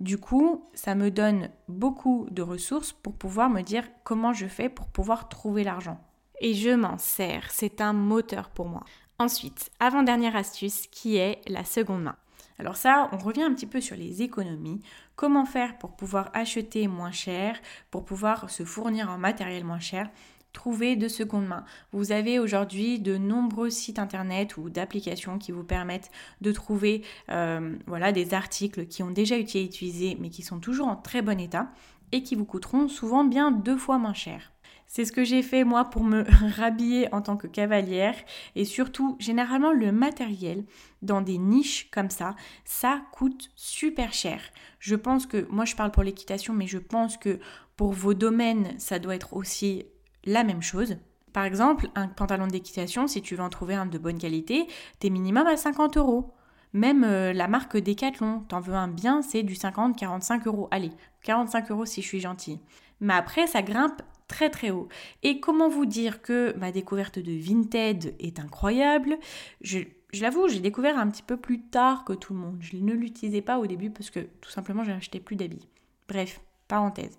Du 0.00 0.18
coup, 0.18 0.64
ça 0.74 0.94
me 0.94 1.10
donne 1.10 1.50
beaucoup 1.68 2.26
de 2.30 2.42
ressources 2.42 2.92
pour 2.92 3.14
pouvoir 3.14 3.50
me 3.50 3.62
dire 3.62 3.84
comment 4.04 4.32
je 4.32 4.46
fais 4.46 4.68
pour 4.68 4.86
pouvoir 4.88 5.28
trouver 5.28 5.64
l'argent. 5.64 6.00
Et 6.40 6.54
je 6.54 6.70
m'en 6.70 6.98
sers, 6.98 7.50
c'est 7.50 7.80
un 7.80 7.92
moteur 7.92 8.48
pour 8.50 8.66
moi. 8.66 8.84
Ensuite, 9.18 9.70
avant-dernière 9.78 10.36
astuce 10.36 10.86
qui 10.86 11.16
est 11.16 11.42
la 11.46 11.64
seconde 11.64 12.02
main. 12.02 12.16
Alors 12.58 12.76
ça, 12.76 13.08
on 13.12 13.18
revient 13.18 13.42
un 13.42 13.54
petit 13.54 13.66
peu 13.66 13.80
sur 13.80 13.96
les 13.96 14.22
économies. 14.22 14.82
Comment 15.16 15.44
faire 15.44 15.78
pour 15.78 15.96
pouvoir 15.96 16.30
acheter 16.34 16.88
moins 16.88 17.10
cher, 17.10 17.60
pour 17.90 18.04
pouvoir 18.04 18.48
se 18.48 18.64
fournir 18.64 19.10
en 19.10 19.18
matériel 19.18 19.64
moins 19.64 19.80
cher? 19.80 20.10
Trouver 20.52 20.96
de 20.96 21.08
seconde 21.08 21.46
main. 21.46 21.64
Vous 21.92 22.12
avez 22.12 22.38
aujourd'hui 22.38 22.98
de 22.98 23.16
nombreux 23.16 23.70
sites 23.70 23.98
internet 23.98 24.56
ou 24.56 24.70
d'applications 24.70 25.38
qui 25.38 25.52
vous 25.52 25.64
permettent 25.64 26.10
de 26.40 26.52
trouver 26.52 27.02
euh, 27.30 27.76
voilà, 27.86 28.12
des 28.12 28.34
articles 28.34 28.86
qui 28.86 29.02
ont 29.02 29.10
déjà 29.10 29.36
été 29.36 29.64
utilisés 29.64 30.16
mais 30.20 30.30
qui 30.30 30.42
sont 30.42 30.58
toujours 30.58 30.88
en 30.88 30.96
très 30.96 31.22
bon 31.22 31.38
état 31.40 31.70
et 32.12 32.22
qui 32.22 32.34
vous 32.34 32.44
coûteront 32.44 32.88
souvent 32.88 33.24
bien 33.24 33.50
deux 33.50 33.76
fois 33.76 33.98
moins 33.98 34.14
cher. 34.14 34.52
C'est 34.92 35.04
ce 35.04 35.12
que 35.12 35.22
j'ai 35.22 35.42
fait 35.42 35.62
moi 35.62 35.84
pour 35.84 36.02
me 36.02 36.24
rhabiller 36.56 37.12
en 37.14 37.22
tant 37.22 37.36
que 37.36 37.46
cavalière 37.46 38.16
et 38.56 38.64
surtout 38.64 39.16
généralement 39.20 39.72
le 39.72 39.92
matériel 39.92 40.64
dans 41.00 41.20
des 41.20 41.38
niches 41.38 41.88
comme 41.92 42.10
ça, 42.10 42.34
ça 42.64 43.00
coûte 43.12 43.50
super 43.54 44.12
cher. 44.12 44.40
Je 44.80 44.96
pense 44.96 45.26
que 45.26 45.46
moi 45.48 45.64
je 45.64 45.76
parle 45.76 45.92
pour 45.92 46.02
l'équitation 46.02 46.54
mais 46.54 46.66
je 46.66 46.78
pense 46.78 47.16
que 47.16 47.38
pour 47.76 47.92
vos 47.92 48.14
domaines 48.14 48.74
ça 48.78 48.98
doit 48.98 49.14
être 49.14 49.34
aussi 49.34 49.84
la 50.24 50.44
même 50.44 50.62
chose. 50.62 50.96
Par 51.32 51.44
exemple, 51.44 51.88
un 51.94 52.08
pantalon 52.08 52.46
d'équitation, 52.46 53.06
si 53.06 53.22
tu 53.22 53.36
veux 53.36 53.42
en 53.42 53.50
trouver 53.50 53.74
un 53.74 53.86
de 53.86 53.98
bonne 53.98 54.18
qualité, 54.18 54.66
t'es 54.98 55.10
minimum 55.10 55.46
à 55.46 55.56
50 55.56 55.96
euros. 55.96 56.34
Même 56.72 57.04
euh, 57.04 57.32
la 57.32 57.48
marque 57.48 57.76
Decathlon, 57.76 58.40
t'en 58.48 58.60
veux 58.60 58.74
un 58.74 58.88
bien, 58.88 59.22
c'est 59.22 59.42
du 59.42 59.54
50-45 59.54 60.46
euros. 60.46 60.68
Allez, 60.70 60.92
45 61.24 61.70
euros 61.70 61.84
si 61.84 62.02
je 62.02 62.06
suis 62.06 62.20
gentille. 62.20 62.60
Mais 63.00 63.14
après, 63.14 63.46
ça 63.46 63.62
grimpe 63.62 64.02
très 64.28 64.50
très 64.50 64.70
haut. 64.70 64.88
Et 65.22 65.40
comment 65.40 65.68
vous 65.68 65.86
dire 65.86 66.22
que 66.22 66.54
ma 66.56 66.70
découverte 66.70 67.18
de 67.18 67.32
Vinted 67.32 68.14
est 68.20 68.38
incroyable? 68.38 69.18
Je, 69.60 69.80
je 70.12 70.22
l'avoue, 70.22 70.48
j'ai 70.48 70.60
découvert 70.60 70.98
un 70.98 71.08
petit 71.08 71.22
peu 71.22 71.36
plus 71.36 71.60
tard 71.60 72.04
que 72.04 72.12
tout 72.12 72.34
le 72.34 72.40
monde. 72.40 72.58
Je 72.60 72.76
ne 72.76 72.92
l'utilisais 72.92 73.42
pas 73.42 73.58
au 73.58 73.66
début 73.66 73.90
parce 73.90 74.10
que 74.10 74.20
tout 74.40 74.50
simplement, 74.50 74.84
j'ai 74.84 74.92
acheté 74.92 75.18
plus 75.18 75.36
d'habits. 75.36 75.68
Bref, 76.08 76.40
parenthèse. 76.68 77.18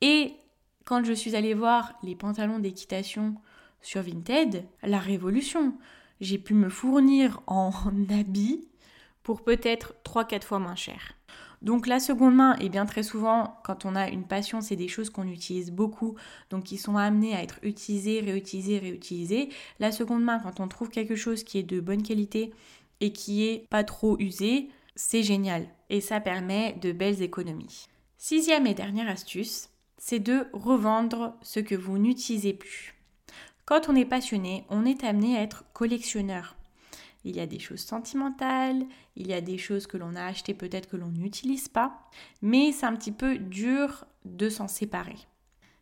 Et 0.00 0.34
quand 0.90 1.04
je 1.04 1.12
suis 1.12 1.36
allée 1.36 1.54
voir 1.54 1.92
les 2.02 2.16
pantalons 2.16 2.58
d'équitation 2.58 3.36
sur 3.80 4.02
Vinted, 4.02 4.64
la 4.82 4.98
révolution. 4.98 5.74
J'ai 6.20 6.36
pu 6.36 6.52
me 6.52 6.68
fournir 6.68 7.40
en 7.46 7.70
habits 8.10 8.66
pour 9.22 9.44
peut-être 9.44 9.94
3-4 10.04 10.42
fois 10.42 10.58
moins 10.58 10.74
cher. 10.74 11.12
Donc 11.62 11.86
la 11.86 12.00
seconde 12.00 12.34
main, 12.34 12.56
et 12.56 12.68
bien 12.68 12.86
très 12.86 13.04
souvent, 13.04 13.60
quand 13.62 13.84
on 13.84 13.94
a 13.94 14.08
une 14.08 14.24
passion, 14.24 14.60
c'est 14.60 14.74
des 14.74 14.88
choses 14.88 15.10
qu'on 15.10 15.28
utilise 15.28 15.70
beaucoup, 15.70 16.16
donc 16.50 16.64
qui 16.64 16.76
sont 16.76 16.96
amenées 16.96 17.36
à 17.36 17.42
être 17.44 17.60
utilisées, 17.62 18.18
réutilisées, 18.18 18.80
réutilisées. 18.80 19.48
La 19.78 19.92
seconde 19.92 20.24
main, 20.24 20.40
quand 20.40 20.58
on 20.58 20.66
trouve 20.66 20.90
quelque 20.90 21.14
chose 21.14 21.44
qui 21.44 21.58
est 21.58 21.62
de 21.62 21.78
bonne 21.78 22.02
qualité 22.02 22.52
et 22.98 23.12
qui 23.12 23.46
est 23.46 23.68
pas 23.70 23.84
trop 23.84 24.18
usé, 24.18 24.70
c'est 24.96 25.22
génial. 25.22 25.68
Et 25.88 26.00
ça 26.00 26.18
permet 26.18 26.72
de 26.82 26.90
belles 26.90 27.22
économies. 27.22 27.86
Sixième 28.18 28.66
et 28.66 28.74
dernière 28.74 29.08
astuce, 29.08 29.70
c'est 30.00 30.18
de 30.18 30.46
revendre 30.52 31.36
ce 31.42 31.60
que 31.60 31.76
vous 31.76 31.98
n'utilisez 31.98 32.54
plus. 32.54 32.96
Quand 33.66 33.88
on 33.88 33.94
est 33.94 34.06
passionné, 34.06 34.64
on 34.70 34.84
est 34.84 35.04
amené 35.04 35.36
à 35.36 35.42
être 35.42 35.64
collectionneur. 35.74 36.56
Il 37.22 37.36
y 37.36 37.40
a 37.40 37.46
des 37.46 37.58
choses 37.58 37.80
sentimentales, 37.80 38.82
il 39.14 39.28
y 39.28 39.34
a 39.34 39.42
des 39.42 39.58
choses 39.58 39.86
que 39.86 39.98
l'on 39.98 40.16
a 40.16 40.24
achetées 40.24 40.54
peut-être 40.54 40.88
que 40.88 40.96
l'on 40.96 41.10
n'utilise 41.10 41.68
pas, 41.68 42.00
mais 42.40 42.72
c'est 42.72 42.86
un 42.86 42.96
petit 42.96 43.12
peu 43.12 43.38
dur 43.38 44.06
de 44.24 44.48
s'en 44.48 44.68
séparer. 44.68 45.18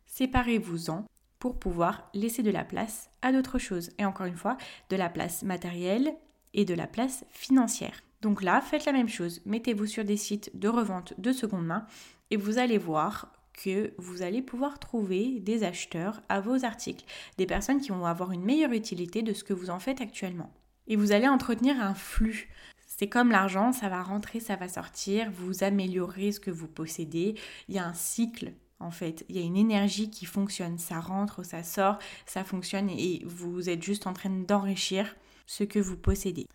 Séparez-vous-en 0.07 1.05
pour 1.39 1.61
pouvoir 1.61 2.11
laisser 2.13 2.43
de 2.43 2.51
la 2.51 2.65
place 2.65 3.11
à 3.23 3.31
d'autres 3.31 3.61
choses. 3.61 3.91
Et 3.99 4.05
encore 4.05 4.27
une 4.27 4.37
fois, 4.37 4.57
de 4.91 4.97
la 4.97 5.09
place 5.09 5.45
matérielle 5.45 6.13
et 6.55 6.65
de 6.65 6.75
la 6.75 6.89
place 6.89 7.25
financière. 7.31 8.03
Donc 8.21 8.43
là, 8.43 8.61
faites 8.61 8.85
la 8.85 8.93
même 8.93 9.09
chose. 9.09 9.41
Mettez-vous 9.47 9.87
sur 9.87 10.05
des 10.05 10.17
sites 10.17 10.51
de 10.59 10.69
revente 10.69 11.15
de 11.19 11.31
seconde 11.31 11.67
main 11.67 11.87
et 12.33 12.37
vous 12.37 12.59
allez 12.59 12.79
voir 12.79 13.33
que 13.63 13.93
vous 13.99 14.23
allez 14.23 14.43
pouvoir 14.43 14.79
trouver 14.79 15.41
des 15.41 15.65
acheteurs 15.65 16.23
à 16.29 16.41
vos 16.41 16.65
articles, 16.65 17.05
des 17.37 17.47
personnes 17.47 17.81
qui 17.81 17.91
vont 17.91 18.07
avoir 18.07 18.33
une 18.33 18.45
meilleure 18.45 18.73
utilité 18.73 19.23
de 19.23 19.33
ce 19.33 19.45
que 19.45 19.53
vous 19.53 19.71
en 19.71 19.81
faites 19.81 20.01
actuellement. 20.01 20.53
Et 20.87 20.97
vous 20.97 21.13
allez 21.13 21.29
entretenir 21.29 21.81
un 21.81 21.95
flux. 21.95 22.49
C'est 22.87 23.09
comme 23.09 23.31
l'argent, 23.31 23.73
ça 23.73 23.89
va 23.89 24.03
rentrer, 24.03 24.41
ça 24.41 24.57
va 24.57 24.69
sortir, 24.69 25.31
vous 25.33 25.63
améliorez 25.63 26.33
ce 26.33 26.41
que 26.41 26.51
vous 26.51 26.69
possédez. 26.69 27.35
Il 27.69 27.75
y 27.75 27.79
a 27.79 27.87
un 27.87 27.95
cycle 27.95 28.53
en 28.81 28.91
fait. 28.91 29.25
Il 29.29 29.37
y 29.37 29.41
a 29.41 29.43
une 29.45 29.57
énergie 29.57 30.11
qui 30.11 30.25
fonctionne. 30.25 30.79
Ça 30.79 31.01
rentre, 31.01 31.45
ça 31.45 31.63
sort, 31.63 31.99
ça 32.27 32.45
fonctionne 32.45 32.91
et 32.91 33.23
vous 33.27 33.69
êtes 33.69 33.83
juste 33.83 34.07
en 34.07 34.13
train 34.13 34.31
d'enrichir 34.31 35.17
ce 35.47 35.65
que 35.65 35.79
vous 35.79 35.97
possédez. 35.97 36.47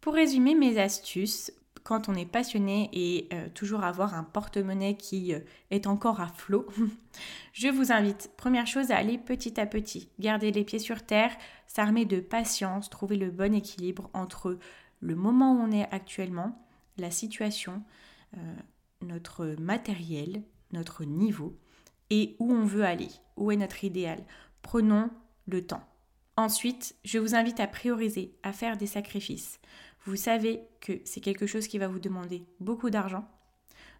Pour 0.00 0.14
résumer 0.14 0.54
mes 0.54 0.78
astuces, 0.78 1.52
quand 1.84 2.08
on 2.08 2.14
est 2.14 2.24
passionné 2.24 2.88
et 2.92 3.28
euh, 3.32 3.48
toujours 3.54 3.84
avoir 3.84 4.14
un 4.14 4.24
porte-monnaie 4.24 4.96
qui 4.96 5.34
euh, 5.34 5.40
est 5.70 5.86
encore 5.86 6.20
à 6.20 6.28
flot, 6.28 6.66
je 7.52 7.68
vous 7.68 7.92
invite, 7.92 8.30
première 8.36 8.66
chose, 8.66 8.90
à 8.90 8.96
aller 8.96 9.18
petit 9.18 9.60
à 9.60 9.66
petit. 9.66 10.08
Garder 10.18 10.50
les 10.50 10.64
pieds 10.64 10.78
sur 10.78 11.04
terre, 11.04 11.30
s'armer 11.66 12.06
de 12.06 12.20
patience, 12.20 12.88
trouver 12.88 13.16
le 13.16 13.30
bon 13.30 13.54
équilibre 13.54 14.10
entre 14.14 14.58
le 15.00 15.14
moment 15.14 15.52
où 15.52 15.60
on 15.60 15.70
est 15.70 15.88
actuellement, 15.92 16.66
la 16.96 17.10
situation, 17.10 17.82
euh, 18.36 18.54
notre 19.02 19.54
matériel, 19.60 20.42
notre 20.72 21.04
niveau 21.04 21.58
et 22.08 22.34
où 22.38 22.50
on 22.50 22.64
veut 22.64 22.84
aller, 22.84 23.10
où 23.36 23.50
est 23.50 23.56
notre 23.56 23.84
idéal. 23.84 24.24
Prenons 24.62 25.10
le 25.46 25.66
temps. 25.66 25.84
Ensuite, 26.36 26.96
je 27.04 27.18
vous 27.18 27.34
invite 27.34 27.60
à 27.60 27.66
prioriser, 27.66 28.34
à 28.42 28.52
faire 28.52 28.76
des 28.76 28.86
sacrifices. 28.86 29.60
Vous 30.04 30.16
savez 30.16 30.62
que 30.80 31.00
c'est 31.04 31.20
quelque 31.20 31.46
chose 31.46 31.66
qui 31.66 31.78
va 31.78 31.88
vous 31.88 31.98
demander 31.98 32.46
beaucoup 32.60 32.90
d'argent. 32.90 33.26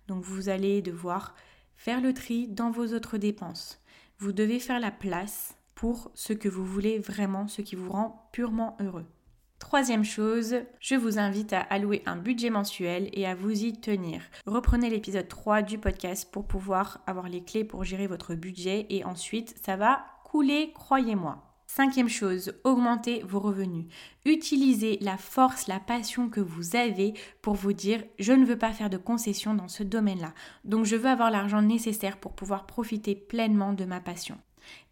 Donc 0.06 0.22
vous 0.22 0.48
allez 0.48 0.82
devoir 0.82 1.34
faire 1.76 2.00
le 2.00 2.12
tri 2.12 2.46
dans 2.48 2.70
vos 2.70 2.92
autres 2.94 3.16
dépenses. 3.16 3.80
Vous 4.18 4.32
devez 4.32 4.60
faire 4.60 4.80
la 4.80 4.90
place 4.90 5.56
pour 5.74 6.10
ce 6.14 6.32
que 6.32 6.48
vous 6.48 6.64
voulez 6.64 6.98
vraiment, 6.98 7.48
ce 7.48 7.62
qui 7.62 7.74
vous 7.74 7.90
rend 7.90 8.28
purement 8.32 8.76
heureux. 8.80 9.06
Troisième 9.58 10.04
chose, 10.04 10.56
je 10.78 10.94
vous 10.94 11.18
invite 11.18 11.54
à 11.54 11.60
allouer 11.60 12.02
un 12.04 12.16
budget 12.16 12.50
mensuel 12.50 13.08
et 13.12 13.26
à 13.26 13.34
vous 13.34 13.64
y 13.64 13.72
tenir. 13.72 14.20
Reprenez 14.46 14.90
l'épisode 14.90 15.26
3 15.26 15.62
du 15.62 15.78
podcast 15.78 16.30
pour 16.30 16.46
pouvoir 16.46 17.02
avoir 17.06 17.28
les 17.28 17.42
clés 17.42 17.64
pour 17.64 17.82
gérer 17.84 18.06
votre 18.06 18.34
budget 18.34 18.86
et 18.90 19.04
ensuite 19.04 19.54
ça 19.64 19.76
va 19.76 20.04
couler, 20.24 20.72
croyez-moi. 20.74 21.53
Cinquième 21.76 22.08
chose, 22.08 22.52
augmentez 22.62 23.24
vos 23.24 23.40
revenus. 23.40 23.86
Utilisez 24.24 24.96
la 25.00 25.16
force, 25.16 25.66
la 25.66 25.80
passion 25.80 26.28
que 26.28 26.38
vous 26.40 26.76
avez 26.76 27.14
pour 27.42 27.54
vous 27.54 27.72
dire 27.72 28.04
je 28.20 28.32
ne 28.32 28.44
veux 28.44 28.56
pas 28.56 28.70
faire 28.70 28.90
de 28.90 28.96
concessions 28.96 29.54
dans 29.54 29.66
ce 29.66 29.82
domaine-là. 29.82 30.34
Donc 30.64 30.84
je 30.84 30.94
veux 30.94 31.08
avoir 31.08 31.32
l'argent 31.32 31.62
nécessaire 31.62 32.18
pour 32.18 32.32
pouvoir 32.32 32.66
profiter 32.66 33.16
pleinement 33.16 33.72
de 33.72 33.84
ma 33.84 33.98
passion. 33.98 34.38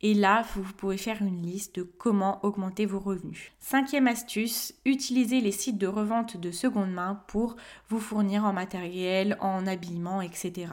Et 0.00 0.12
là, 0.12 0.44
vous 0.56 0.64
pouvez 0.76 0.96
faire 0.96 1.22
une 1.22 1.40
liste 1.40 1.76
de 1.76 1.84
comment 1.84 2.44
augmenter 2.44 2.84
vos 2.84 2.98
revenus. 2.98 3.52
Cinquième 3.60 4.08
astuce, 4.08 4.74
utilisez 4.84 5.40
les 5.40 5.52
sites 5.52 5.78
de 5.78 5.86
revente 5.86 6.36
de 6.36 6.50
seconde 6.50 6.90
main 6.90 7.22
pour 7.28 7.54
vous 7.90 8.00
fournir 8.00 8.44
en 8.44 8.52
matériel, 8.52 9.36
en 9.38 9.68
habillement, 9.68 10.20
etc. 10.20 10.72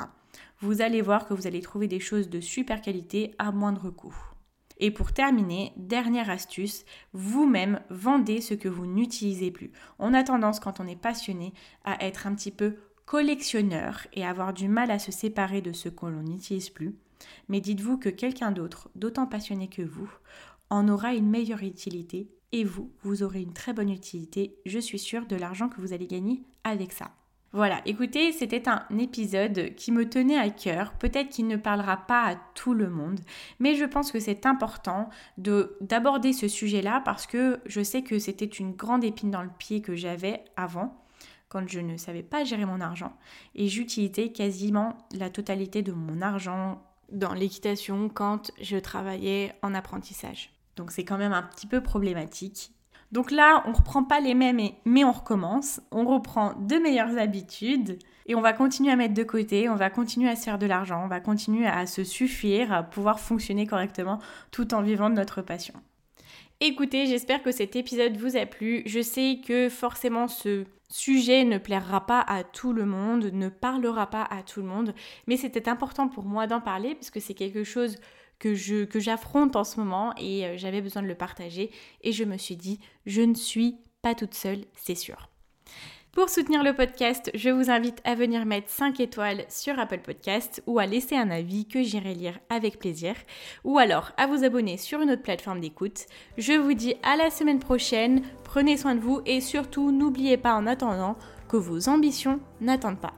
Vous 0.59 0.81
allez 0.81 1.03
voir 1.03 1.27
que 1.27 1.35
vous 1.35 1.45
allez 1.45 1.61
trouver 1.61 1.87
des 1.87 1.99
choses 1.99 2.31
de 2.31 2.41
super 2.41 2.81
qualité 2.81 3.35
à 3.37 3.51
moindre 3.51 3.91
coût. 3.91 4.28
Et 4.79 4.91
pour 4.91 5.11
terminer, 5.11 5.73
dernière 5.75 6.29
astuce, 6.29 6.85
vous-même 7.13 7.81
vendez 7.89 8.41
ce 8.41 8.53
que 8.53 8.69
vous 8.69 8.85
n'utilisez 8.85 9.51
plus. 9.51 9.71
On 9.99 10.13
a 10.13 10.23
tendance, 10.23 10.59
quand 10.59 10.79
on 10.79 10.87
est 10.87 10.95
passionné, 10.95 11.53
à 11.83 12.05
être 12.05 12.27
un 12.27 12.35
petit 12.35 12.51
peu 12.51 12.75
collectionneur 13.05 14.07
et 14.13 14.25
avoir 14.25 14.53
du 14.53 14.69
mal 14.69 14.91
à 14.91 14.99
se 14.99 15.11
séparer 15.11 15.61
de 15.61 15.73
ce 15.73 15.89
que 15.89 16.05
l'on 16.05 16.23
n'utilise 16.23 16.69
plus. 16.69 16.95
Mais 17.49 17.59
dites-vous 17.59 17.97
que 17.97 18.09
quelqu'un 18.09 18.51
d'autre, 18.51 18.89
d'autant 18.95 19.25
passionné 19.25 19.67
que 19.67 19.81
vous, 19.81 20.09
en 20.69 20.87
aura 20.87 21.13
une 21.13 21.29
meilleure 21.29 21.63
utilité 21.63 22.29
et 22.51 22.63
vous, 22.63 22.91
vous 23.01 23.23
aurez 23.23 23.41
une 23.41 23.53
très 23.53 23.73
bonne 23.73 23.89
utilité, 23.89 24.55
je 24.65 24.79
suis 24.79 24.99
sûre, 24.99 25.25
de 25.25 25.35
l'argent 25.35 25.69
que 25.69 25.81
vous 25.81 25.93
allez 25.93 26.07
gagner 26.07 26.43
avec 26.63 26.93
ça. 26.93 27.11
Voilà, 27.51 27.81
écoutez, 27.87 28.31
c'était 28.31 28.69
un 28.69 28.85
épisode 28.99 29.73
qui 29.73 29.91
me 29.91 30.07
tenait 30.07 30.37
à 30.37 30.51
cœur. 30.51 30.93
Peut-être 30.93 31.29
qu'il 31.29 31.47
ne 31.47 31.55
parlera 31.55 31.97
pas 31.97 32.27
à 32.27 32.35
tout 32.53 32.75
le 32.75 32.91
monde, 32.91 33.19
mais 33.57 33.73
je 33.73 33.85
pense 33.85 34.11
que 34.11 34.19
c'est 34.19 34.45
important 34.45 35.09
de 35.39 35.75
d'aborder 35.81 36.31
ce 36.31 36.47
sujet-là 36.47 37.01
parce 37.03 37.25
que 37.25 37.59
je 37.65 37.81
sais 37.81 38.03
que 38.03 38.19
c'était 38.19 38.45
une 38.45 38.73
grande 38.73 39.03
épine 39.03 39.31
dans 39.31 39.41
le 39.41 39.49
pied 39.49 39.81
que 39.81 39.95
j'avais 39.95 40.43
avant 40.57 41.03
quand 41.47 41.67
je 41.67 41.79
ne 41.79 41.97
savais 41.97 42.21
pas 42.21 42.43
gérer 42.43 42.65
mon 42.65 42.81
argent 42.81 43.17
et 43.55 43.67
j'utilisais 43.67 44.31
quasiment 44.31 44.95
la 45.11 45.31
totalité 45.31 45.81
de 45.81 45.91
mon 45.91 46.21
argent 46.21 46.83
dans 47.11 47.33
l'équitation 47.33 48.09
quand 48.09 48.51
je 48.61 48.77
travaillais 48.77 49.55
en 49.63 49.73
apprentissage. 49.73 50.51
Donc 50.75 50.91
c'est 50.91 51.03
quand 51.03 51.17
même 51.17 51.33
un 51.33 51.41
petit 51.41 51.65
peu 51.65 51.81
problématique 51.81 52.71
donc 53.11 53.31
là, 53.31 53.63
on 53.65 53.73
reprend 53.73 54.03
pas 54.03 54.19
les 54.19 54.35
mêmes, 54.35 54.61
mais 54.85 55.03
on 55.03 55.11
recommence. 55.11 55.81
On 55.91 56.05
reprend 56.05 56.53
de 56.59 56.75
meilleures 56.75 57.17
habitudes 57.17 57.97
et 58.27 58.35
on 58.35 58.41
va 58.41 58.53
continuer 58.53 58.91
à 58.91 58.95
mettre 58.95 59.15
de 59.15 59.23
côté, 59.23 59.67
on 59.69 59.75
va 59.75 59.89
continuer 59.89 60.29
à 60.29 60.35
se 60.35 60.43
faire 60.43 60.59
de 60.59 60.67
l'argent, 60.67 61.03
on 61.03 61.07
va 61.07 61.19
continuer 61.19 61.65
à 61.65 61.87
se 61.87 62.03
suffire, 62.03 62.71
à 62.71 62.83
pouvoir 62.83 63.19
fonctionner 63.19 63.65
correctement 63.65 64.19
tout 64.51 64.75
en 64.75 64.83
vivant 64.83 65.09
de 65.09 65.15
notre 65.15 65.41
passion. 65.41 65.73
Écoutez, 66.61 67.07
j'espère 67.07 67.41
que 67.41 67.51
cet 67.51 67.75
épisode 67.75 68.17
vous 68.17 68.37
a 68.37 68.45
plu. 68.45 68.83
Je 68.85 69.01
sais 69.01 69.39
que 69.43 69.69
forcément 69.69 70.27
ce 70.27 70.65
sujet 70.89 71.45
ne 71.45 71.57
plaira 71.57 72.05
pas 72.05 72.21
à 72.21 72.43
tout 72.43 72.73
le 72.73 72.85
monde, 72.85 73.31
ne 73.33 73.49
parlera 73.49 74.07
pas 74.07 74.23
à 74.23 74.43
tout 74.43 74.59
le 74.59 74.67
monde, 74.67 74.93
mais 75.25 75.37
c'était 75.37 75.69
important 75.69 76.09
pour 76.09 76.25
moi 76.25 76.45
d'en 76.45 76.61
parler 76.61 76.93
parce 76.93 77.09
que 77.09 77.19
c'est 77.19 77.33
quelque 77.33 77.63
chose 77.63 77.97
que 78.39 78.55
j'affronte 78.99 79.55
en 79.55 79.63
ce 79.63 79.79
moment 79.79 80.13
et 80.17 80.45
euh, 80.45 80.57
j'avais 80.57 80.81
besoin 80.81 81.01
de 81.01 81.07
le 81.07 81.15
partager 81.15 81.71
et 82.01 82.11
je 82.11 82.23
me 82.23 82.37
suis 82.37 82.55
dit 82.55 82.79
je 83.05 83.21
ne 83.21 83.35
suis 83.35 83.77
pas 84.01 84.15
toute 84.15 84.33
seule, 84.33 84.65
c'est 84.75 84.95
sûr. 84.95 85.29
Pour 86.11 86.29
soutenir 86.29 86.63
le 86.63 86.73
podcast, 86.73 87.29
je 87.35 87.49
vous 87.49 87.69
invite 87.69 88.01
à 88.03 88.15
venir 88.15 88.45
mettre 88.45 88.69
5 88.69 88.99
étoiles 88.99 89.45
sur 89.47 89.77
Apple 89.77 89.99
Podcast 89.99 90.63
ou 90.65 90.79
à 90.79 90.87
laisser 90.87 91.15
un 91.15 91.29
avis 91.29 91.67
que 91.67 91.83
j'irai 91.83 92.15
lire 92.15 92.39
avec 92.49 92.79
plaisir 92.79 93.13
ou 93.63 93.77
alors 93.77 94.11
à 94.17 94.25
vous 94.25 94.43
abonner 94.43 94.77
sur 94.77 95.01
une 95.01 95.11
autre 95.11 95.21
plateforme 95.21 95.59
d'écoute. 95.59 96.07
Je 96.37 96.53
vous 96.53 96.73
dis 96.73 96.95
à 97.03 97.15
la 97.15 97.29
semaine 97.29 97.59
prochaine, 97.59 98.23
prenez 98.43 98.75
soin 98.75 98.95
de 98.95 99.01
vous 99.01 99.21
et 99.27 99.39
surtout 99.39 99.91
n'oubliez 99.91 100.37
pas 100.37 100.55
en 100.55 100.65
attendant 100.65 101.15
que 101.47 101.57
vos 101.57 101.89
ambitions 101.89 102.39
n'attendent 102.59 102.99
pas. 102.99 103.13